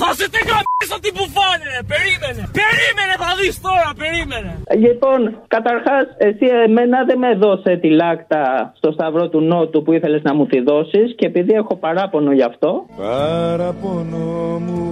[0.00, 2.42] Θα σε την καμπίσω την μπουφάν, ρε, περίμενε.
[2.60, 4.52] Περίμενε, θα δεις τώρα, περίμενε.
[4.84, 5.20] Λοιπόν,
[5.54, 8.42] καταρχάς, εσύ εμένα δεν με δώσε τη λάκτα
[8.78, 12.48] στο Σταυρό του Νότου που ήθελες να μου τη δώσεις και επειδή έχω παράπονο γι'
[12.52, 12.70] αυτό.
[12.96, 14.82] Παραπονό μου,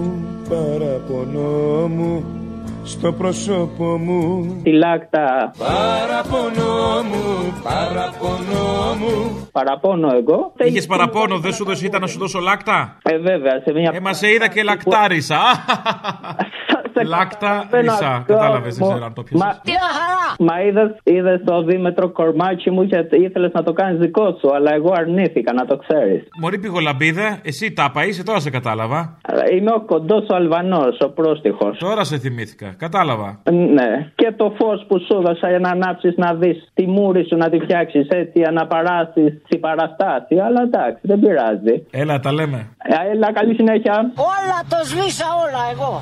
[0.49, 2.42] παραπονό μου
[2.83, 5.51] στο πρόσωπο μου Τη λάκτα.
[5.57, 10.53] Παραπονό μου, παραπονό μου Παραπώνω εγώ.
[10.57, 13.91] Είχες παραπόνο, δεν σου δώσει ήταν να σου δώσω λάκτα; Ε, βέβαια, σε μια.
[13.93, 15.39] Ε, μα σε είδα και λακτάρισα.
[17.05, 18.23] Λάκτα ρισα.
[18.27, 19.45] Κατάλαβες, δεν ξέρω αν το πιάσε.
[19.45, 19.61] Μα,
[20.39, 24.73] Μα είδες, είδες το δίμετρο κορμάκι μου και ήθελες να το κάνεις δικό σου, αλλά
[24.73, 26.23] εγώ αρνήθηκα να το ξέρεις.
[26.41, 29.17] Μωρή πηγολαμπίδα, εσύ τάπα είσαι, τώρα σε κατάλαβα.
[29.53, 31.77] Είμαι ο κοντός ο Αλβανός, ο πρόστιχος.
[31.77, 33.39] Τώρα σε θυμήθηκα, κατάλαβα.
[33.51, 34.11] Ναι.
[34.15, 37.49] Και το φως που σου έδωσα για να ανάψεις να δεις τη μούρη σου να
[37.49, 40.39] τη φτιάξεις έτσι, να παράσεις την παραστάση.
[40.45, 41.85] Αλλά εντάξει, δεν πειράζει.
[41.91, 42.67] Έλα, τα λέμε.
[42.77, 44.11] Ε, Έλα, καλή συνέχεια.
[44.15, 46.01] Όλα το σβήσα όλα εγώ.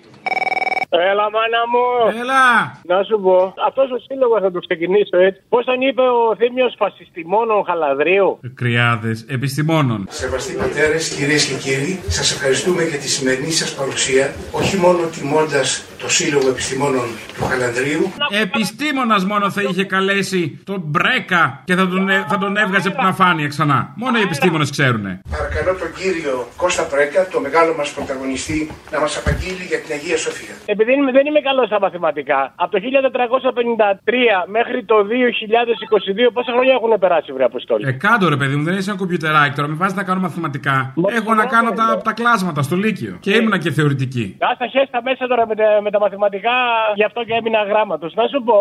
[0.93, 1.85] Έλα, μάνα μου.
[2.21, 2.45] Έλα.
[2.91, 5.41] Να σου πω, αυτός ο σύλλογος θα το ξεκινήσω έτσι.
[5.49, 10.07] Πώς τον είπε ο Θήμιος Φασιστημόνων Χαλαδρίου; Κρυάδες επιστημόνων.
[10.09, 15.85] Σεβαστοί πατέρες, κυρίες και κύριοι, σας ευχαριστούμε για τη σημερινή σας παρουσία, όχι μόνο τιμώντας
[16.01, 22.09] το Σύλλογο Επιστημόνων του Χαλανδρίου, Επιστήμονας μόνο θα είχε καλέσει τον Μπρέκα και θα τον,
[22.09, 23.93] ε- θα τον έβγαζε από την αφάνεια ξανά.
[23.95, 25.19] Μόνο οι επιστήμονες ξέρουνε.
[25.29, 30.17] παρακαλώ τον κύριο Κώστα Πρέκα, το μεγάλο μας πρωταγωνιστή, να μας απαγγείλει για την Αγία
[30.17, 30.55] Σοφία.
[30.81, 36.73] Επειδή είμαι- δεν είμαι καλός στα μαθηματικά, από το 1453 μέχρι το 2022, πόσα χρόνια
[36.79, 39.67] έχουν περάσει, βρε Αποστόλη; Ε, κάτω ρε παιδί μου, δεν είσαι ένα κομπιουτεράκι τώρα.
[39.67, 40.75] Με βάζεις να κάνω μαθηματικά.
[41.19, 43.13] Έχω να κάνω τα, τα κλάσματα στο Λύκειο.
[43.25, 44.25] Και ήμουνα και θεωρητική.
[44.39, 46.55] Α τα χέστα μέσα τώρα με, τα- με με τα μαθηματικά,
[46.99, 48.11] γι' αυτό και έμεινα γράμματος.
[48.19, 48.57] Να σου πω,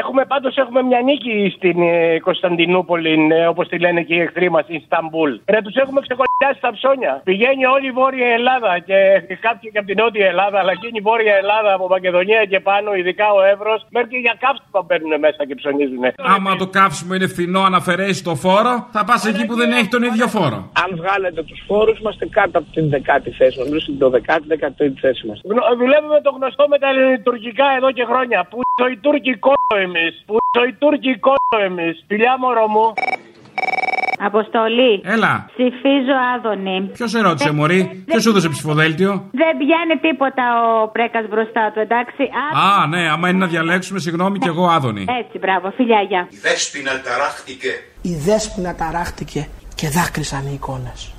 [0.00, 4.48] έχουμε πάντως έχουμε μια νίκη στην ε, Κωνσταντινούπολη, ε, όπως τη λένε και οι εχθροί
[4.50, 5.32] μας, Ισταμπούλ.
[5.52, 7.12] Ρε, τους έχουμε ξεκολλιάσει τα ψώνια.
[7.28, 8.96] Πηγαίνει όλη η Βόρεια Ελλάδα και
[9.46, 12.94] κάποιοι και από την Νότια Ελλάδα, αλλά εκείνη η Βόρεια Ελλάδα από Μακεδονία και πάνω,
[12.94, 16.02] ειδικά ο Εύρος, μέχρι και για κάψιμα παίρνουν μέσα και ψωνίζουν.
[16.34, 19.88] Άμα το κάψιμο είναι φθηνό, αν αφαιρέσει το φόρο, θα πας εκεί που δεν έχει
[19.88, 20.58] τον ίδιο φόρο.
[20.84, 23.66] Αν βγάλετε τους φόρους, είμαστε κάτω από την δεκάτη θέση μας.
[23.66, 25.40] Νομίζω στην 12η, 13η θέση μας.
[25.44, 28.38] Γνω- Δουλεύουμε το γνωστό με τα ελληνοτουρκικά εδώ και χρόνια.
[28.50, 28.58] Που
[28.92, 30.22] οι Τούρκοι κόλλο εμείς.
[30.26, 30.36] Που
[30.68, 32.04] οι Τούρκοι κόλλο εμείς.
[32.08, 32.86] Φιλιά μωρό μου.
[34.30, 34.92] Αποστολή.
[35.04, 35.32] Έλα.
[35.54, 36.90] Ψηφίζω Άδωνη.
[36.92, 39.10] Ποιος σε ρώτησε, Μωρή, ποιος σου έδωσε ψηφοδέλτιο;
[39.42, 42.22] Δεν πιάνει τίποτα ο Πρέκας μπροστά του, εντάξει.
[42.64, 45.04] Α, ναι, άμα είναι να διαλέξουμε, συγγνώμη, κι εγώ Άδωνη.
[45.20, 46.26] Έτσι, μπράβο, φιλιά, γεια.
[46.30, 47.70] Η δέσποινα ταράχτηκε.
[48.02, 51.14] Η δέσποινα ταράχτηκε και δάκρυσαν οι εικόνες.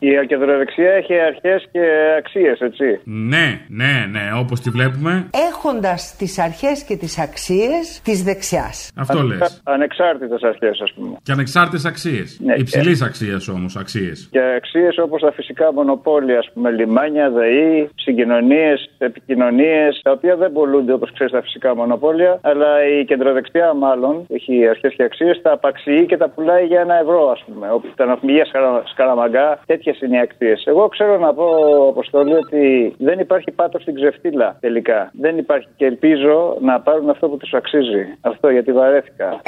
[0.00, 1.80] Η κεντροδεξιά έχει αρχές και
[2.18, 3.00] αξίες, έτσι.
[3.04, 5.26] Ναι, ναι, ναι, όπως τη βλέπουμε.
[5.50, 8.90] Έχοντας τις αρχές και τις αξίες της δεξιάς.
[8.96, 9.60] Αυτό λες.
[9.64, 11.16] Ανεξάρτητες αρχές, ας πούμε.
[11.22, 12.40] Και ανεξάρτητες αξίες.
[12.44, 14.28] Ναι, Υψηλής αξίας όμως, αξίες.
[14.30, 20.52] Και αξίες όπως τα φυσικά μονοπόλια, ας πούμε, λιμάνια, ΔΕΗ, συγκοινωνίες, επικοινωνίες, τα οποία δεν
[20.52, 22.68] πολλούνται όπως ξέρεις τα φυσικά μονοπόλια, αλλά
[23.00, 27.30] η κεντροδεξιά μάλλον έχει αρχές και αξίες, τα απαξιεί και τα πουλάει για ένα ευρώ,
[27.30, 27.70] ας πούμε.
[27.72, 30.54] Όπου τα ναυπηγεία σκαρα- σκαραμαγκά, τέτοιε είναι οι αξίε.
[30.64, 31.46] Εγώ ξέρω να πω,
[31.88, 35.10] Αποστολή, ότι δεν υπάρχει πάτος στην ξεφτύλα τελικά.
[35.12, 38.04] Δεν υπάρχει και ελπίζω να πάρουν αυτό που τους αξίζει.
[38.20, 39.40] Αυτό γιατί βαρέθηκα.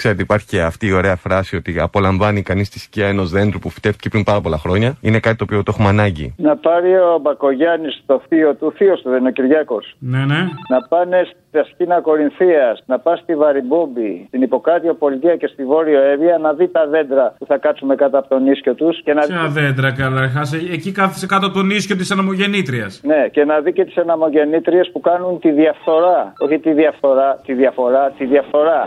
[0.00, 3.70] Ξέρετε, υπάρχει και αυτή η ωραία φράση ότι απολαμβάνει κανείς τη σκιά ενός δέντρου που
[3.70, 4.96] φυτεύτηκε πριν πάρα πολλά χρόνια.
[5.00, 6.34] Είναι κάτι το οποίο το έχουμε ανάγκη.
[6.36, 9.96] Να πάρει ο Μπακογιάννης το θείο του, θείος του δεν είναι ο Κυριάκος.
[9.98, 10.40] Ναι, ναι.
[10.68, 16.00] Να πάνε στα σκήνα Κορινθίας, να πας στη Βαριμπόμπη, στην Υποκράτειο Πολιτεία και στη Βόρειο
[16.02, 19.26] Εύβοια να δει τα δέντρα που θα κάτσουμε κάτω από τον ίσιο τους και να
[19.26, 20.42] Ποια δέντρα, καταρχά.
[20.72, 22.90] Εκεί κάθισε κάτω από τον ίσιο της αναμογεννήτρια.
[23.02, 26.32] Ναι, και να δει και τις αναμογεννήτριε που κάνουν τη διαφθορά.
[26.38, 28.86] Όχι τη διαφθορά, τη διαφορά, τη διαφορά.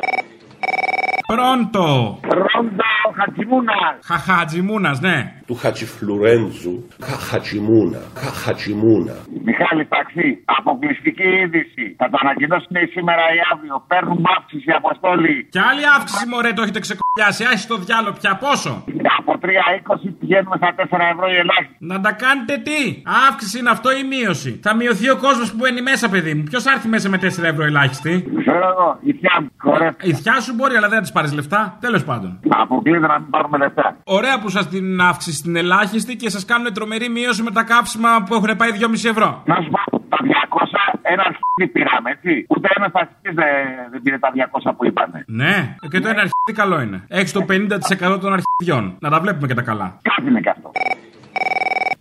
[1.34, 1.86] Πρώτο!
[2.21, 3.95] Ρόντο Χατζημούνας.
[4.09, 5.17] Χαχατζημούνα, ναι.
[5.47, 6.75] Του Χατζιφλουρέντζου.
[7.07, 8.01] Χαχατσιμούνα.
[8.23, 9.15] Χαχατσιμούνα.
[9.47, 10.27] Μιχάλη Ταξί,
[10.57, 11.84] αποκλειστική είδηση.
[11.99, 13.75] Θα το ανακοινώσουν σήμερα ή αύριο.
[13.91, 15.36] Παίρνουν αύξηση αποστόλη.
[15.53, 17.41] Και άλλη αύξηση, μωρέ, το έχετε ξεκολλιάσει.
[17.51, 18.71] Άχι το διάλογο πια πόσο;
[19.19, 20.82] Από 3,20 πηγαίνουμε στα 4
[21.13, 21.75] ευρώ η ελάχιστη.
[21.91, 22.80] Να τα κάνετε τι;
[23.27, 26.43] Αύξηση είναι αυτό ή μείωση; Θα μειωθεί ο κόσμος που μπαίνει μέσα, παιδί μου.
[26.49, 28.13] Ποιος θα έρθει μέσα με 4 ευρώ ελάχιστη;
[28.43, 29.91] Ξέρω εγώ, η θιά μου, ωραία.
[30.11, 32.39] Η θιά σου μπορεί, αλλά δεν θα της πάρεις λεφτά; Τέλος πάντων.
[32.49, 33.97] Αποκλείται να μην πάρουμε λεφτά.
[34.03, 38.24] Ωραία που σας την αύξηση στην ελάχιστη και σας κάνουν τρομερή μείωση με τα κάψιμα
[38.26, 39.30] που έχουν πάει 2,5 ευρώ.
[39.45, 40.80] Να σου πω, τα 200
[41.13, 42.45] ένα αρχίδι πήραμε, έτσι.
[42.49, 43.55] Ούτε ένας αρχίδι δεν,
[43.91, 45.24] δεν πήρε τα 200 που είπανε.
[45.28, 47.03] Ναι, και το ένα αρχίδι καλό είναι.
[47.07, 48.84] Έχεις το 50% των αρχιδιών.
[48.99, 49.88] Να τα βλέπουμε και τα καλά.
[50.01, 50.68] Κάτι είναι και αυτό.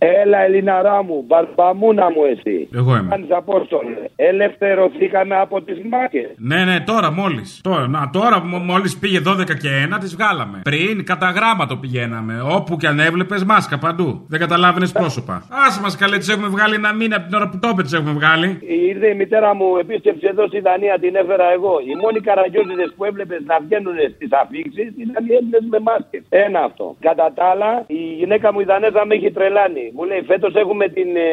[0.01, 2.69] Έλα, Ελληναρά μου, μπαρμπαμούνα μου εσύ.
[2.73, 3.07] Εγώ είμαι.
[3.09, 3.97] Κάνεις Απόστολε.
[4.15, 6.29] Ελευθερωθήκαμε από τις μάκες.
[6.37, 7.59] Ναι, ναι, τώρα μόλις.
[7.63, 10.61] Τώρα, να, τώρα μόλις πήγε 12 και 1, τις βγάλαμε.
[10.63, 12.41] Πριν κατά γράμμα το πηγαίναμε.
[12.41, 14.25] Όπου και αν έβλεπες, μάσκα παντού.
[14.27, 15.43] Δεν καταλάβαινες πρόσωπα.
[15.67, 17.93] Άσε μας καλέ, τις έχουμε βγάλει ένα μήνα από την ώρα που το είπε, τις
[17.93, 18.59] έχουμε βγάλει.
[18.91, 21.73] Ήρθε η μητέρα μου, επίσκεψε εδώ στη Δανία, την έφερα εγώ.
[21.87, 26.21] Οι μόνοι καραγκιόζιδε που έβλεπες να βγαίνουν στις αφήξεις ήταν οι Έλληνες με μάσκες.
[26.29, 26.95] Ένα αυτό.
[26.99, 29.88] Κατά τα άλλα, η γυναίκα μου η Δανέζα με έχει τρελάνει.
[29.95, 31.29] Μου λέει φέτος έχουμε την ε,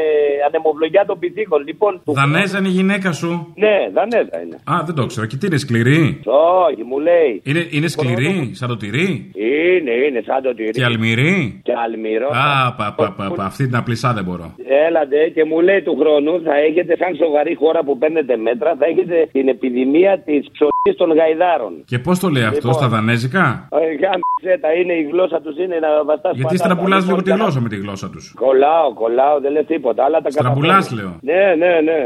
[0.49, 1.61] ανεμοβλογιά των πυθίκων.
[1.69, 3.31] Λοιπόν, του- Δανέζα είναι η γυναίκα σου;
[3.65, 4.57] Ναι, Δανέζα είναι.
[4.73, 5.27] Α, δεν το ξέρω.
[5.27, 6.21] Και τι είναι σκληρή;
[6.69, 7.31] Όχι, μου λέει.
[7.45, 10.71] Είναι, είναι σκληρή, σαν το τυρί; Είναι, είναι σαν το τυρί.
[10.71, 11.61] Και αλμυρή.
[11.63, 12.29] Και αλμύρο.
[12.29, 14.55] Α, πα, πα, πα, πα, αυτή την απλησά δεν μπορώ.
[14.87, 18.87] Έλατε και μου λέει του χρόνου θα έχετε σαν σοβαρή χώρα που παίρνετε μέτρα θα
[18.87, 21.73] έχετε την επιδημία της ψωλή των γαϊδάρων.
[21.85, 22.73] Και πώς το λέει αυτό, Λοιπόν.
[22.75, 27.23] στα δανέζικα; Ε, Γάμισε τα είναι η γλώσσα τους είναι να βαστάς Γιατί στραμπουλά λίγο
[27.23, 28.35] τη γλώσσα με τη γλώσσα τους.
[28.47, 30.05] Κολλάω, κολλάω, δεν λε τίποτα.
[30.05, 31.19] Αλλά τα Στραμπουλάς, καταφέρνω.
[31.23, 31.37] λέω.
[31.37, 32.01] Ναι, ναι, ναι.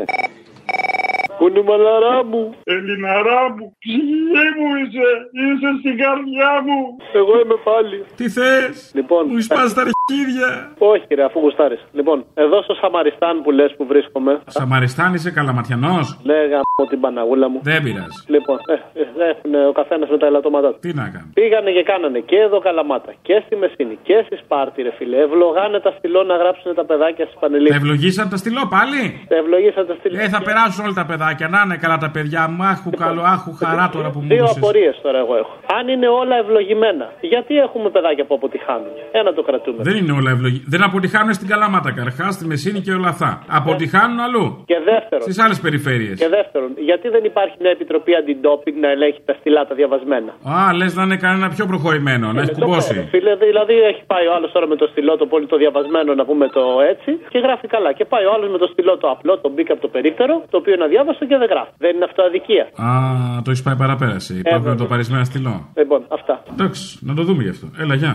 [1.38, 5.08] Κουνούμαλαρά μου, Ελληναρά μου, ψυχή μου είσαι,
[5.42, 6.78] είσαι στην καρδιά μου.
[7.20, 8.04] Εγώ είμαι πάλι.
[8.16, 10.48] Τι θες, λοιπόν, μου σπάς τα αρχίδια.
[10.78, 11.80] Όχι, ρε, αφού γουστάρεις.
[11.92, 14.32] Λοιπόν, εδώ στο Σαμαριστάν που λες που βρίσκομαι.
[14.46, 17.58] Σαμαριστάν είσαι καλαματιανός; Ναι, γαμώ την Παναγούλα μου.
[17.62, 18.18] Δεν πειράζει.
[18.26, 20.78] Λοιπόν, ε, ε, έχουν ο καθένας με τα ελαττώματά του.
[20.80, 21.28] Τι να κάνω.
[21.34, 25.16] Πήγανε και κάνανε και εδώ Καλαμάτα και στη Μεσίνη και στη Σπάρτη, ρε φίλε.
[25.26, 27.74] Ευλογάνε τα στυλό να γράψουν τα παιδάκια στις Τα πανελίδε.
[27.74, 30.14] ευλογήσαν τα στυλό πάλι; Ευλογήσαν τα στυλό.
[30.20, 31.48] Ε, θα περάσουν όλα τα παιδάκια.
[31.48, 32.62] Να είναι καλά τα παιδιά μου.
[32.72, 34.56] Άχου καλό, άχου χαρά τώρα που μου Δύο έδωσες.
[34.56, 35.52] απορίες τώρα εγώ έχω.
[35.78, 38.92] Αν είναι όλα ευλογημένα, γιατί έχουμε παιδάκια που αποτυχάνουν.
[39.12, 39.82] Ένα το κρατούμε.
[39.82, 40.60] Δεν είναι όλα ευλογή.
[40.74, 43.30] Δεν αποτυχάνουν στην Καλαμάτα καρχά, στη Μεσίνη και όλα αυτά.
[43.60, 44.44] Αποτυχάνουν αλλού.
[44.70, 45.22] Και δεύτερον.
[45.26, 46.16] Στις άλλες περιφέρειες.
[46.22, 50.72] Και δεύτερον, γιατί δεν υπάρχει μια επιτροπή αντιντόπινγκ να ελέγχει τα στυλά τα διαβασμένα; Α,
[50.78, 52.94] λες να είναι κανένα πιο προχωρημένο, να έχει Ε, το κουμπώσει.
[52.94, 56.10] πέρα, Φίλε, δηλαδή έχει πάει ο άλλος τώρα με το στυλό το πολύ το διαβασμένο,
[56.14, 57.90] να πούμε το έτσι, και γράφει καλά.
[57.98, 60.56] Και πάει ο άλλος με το στυλό το απλό, το μπήκα από το περίπτερο, το
[60.60, 61.70] οποίο είναι αδιάβαστο και δεν γράφει.
[61.84, 62.64] Δεν είναι αυτό αδικία.
[62.86, 62.88] Α,
[63.44, 64.32] το έχεις πάει παραπέραση.
[64.44, 65.54] Υπάρχουν το παρισμένα στυλό.
[65.76, 66.42] Λοιπόν, αυτά.
[66.52, 67.66] Εντάξει, να το δούμε γι' αυτό.
[67.82, 68.12] Έλα, γεια.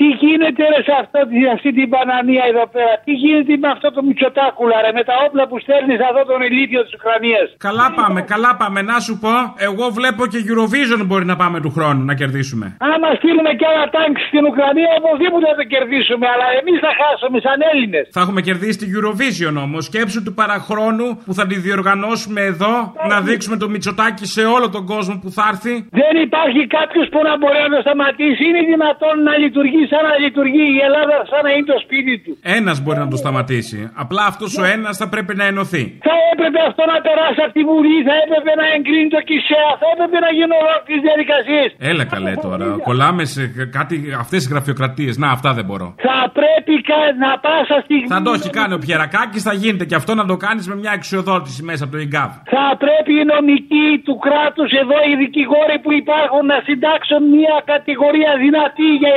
[0.00, 3.88] Τι γίνεται ρε σε αυτό, σε αυτή την μπανανία εδώ πέρα, τι γίνεται με αυτό
[3.96, 8.20] το μυτσοτάκουλα ρε, με τα όπλα που στέλνεις εδώ τον ηλίθιο της Ουκρανίας; Καλά πάμε,
[8.32, 8.78] καλά πάμε.
[8.92, 9.34] Να σου πω,
[9.68, 12.66] εγώ βλέπω και Eurovision μπορεί να πάμε του χρόνου να κερδίσουμε.
[12.92, 17.38] Άμα στείλουμε και άλλα τάγκ στην Ουκρανία, οπωσδήποτε θα το κερδίσουμε, αλλά εμείς θα χάσουμε
[17.46, 18.04] σαν Έλληνες.
[18.16, 19.82] Θα έχουμε κερδίσει τη Eurovision όμως.
[19.90, 22.74] Σκέψου του παραχρόνου που θα τη διοργανώσουμε εδώ,
[23.12, 25.74] να δείξουμε το Μητσοτάκι σε όλο τον κόσμο που θα έρθει.
[26.02, 28.40] Δεν υπάρχει κάποιος που να μπορεί να το σταματήσει.
[28.48, 32.32] Είναι δυνατόν να λειτουργεί σαν να λειτουργεί η Ελλάδα, σαν να είναι το σπίτι του.
[32.58, 33.78] Ένας μπορεί να το σταματήσει.
[34.04, 35.84] Απλά αυτός ο ένας θα πρέπει να ενωθεί.
[36.08, 39.86] Θα έπρεπε αυτό να περάσει από τη Βουλή, θα έπρεπε να εγκρίνει το ΚΙΣΕΑ, θα
[39.94, 41.68] έπρεπε να γίνουν ολόκληρες διαδικασίες.
[41.90, 42.66] Έλα καλέ τώρα.
[42.88, 43.42] Κολλάμε σε
[43.78, 45.14] κάτι αυτές τι γραφειοκρατίες.
[45.22, 45.88] Να, αυτά δεν μπορώ.
[46.08, 48.06] Θα πρέπει κα- να πάσα στιγμή.
[48.14, 50.92] Θα το έχει κάνει ο Πιερακάκης, θα γίνεται και αυτό να το κάνεις με μια
[50.98, 52.30] εξοδότηση μέσα από το ΕΓΚΑΒ.
[52.56, 58.32] Θα πρέπει οι νομικοί του κράτους εδώ, οι δικηγόροι που υπάρχουν, να συντάξουν μια κατηγορία
[58.44, 59.12] δυνατή για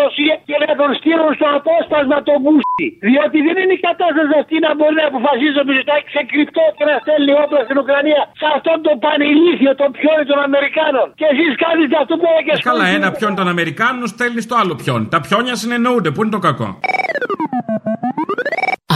[0.00, 2.86] εσχάτικοδοσία και να τον στείλουν στο απόσπασμα το μπούστι.
[3.08, 6.84] Διότι δεν είναι η κατάσταση αυτή να μπορεί να αποφασίζει ο Μητσοτάκη σε κρυπτό και
[6.90, 11.06] να στέλνει όπλα στην Ουκρανία σε αυτόν τον πανηλήθιο, τον πιόνι των Αμερικάνων.
[11.20, 14.74] Και εσείς κάνετε αυτό που και Ε, καλά, ένα πιόνι των Αμερικάνων στέλνει στο άλλο
[14.80, 15.06] πιόνι.
[15.14, 16.10] Τα πιόνια συνεννοούνται.
[16.14, 16.68] Πού είναι το κακό;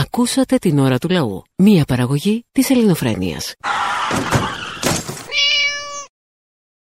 [0.03, 1.35] Ακούσατε την ώρα του λαού.
[1.65, 3.43] Μία παραγωγή της ελληνοφρένειας.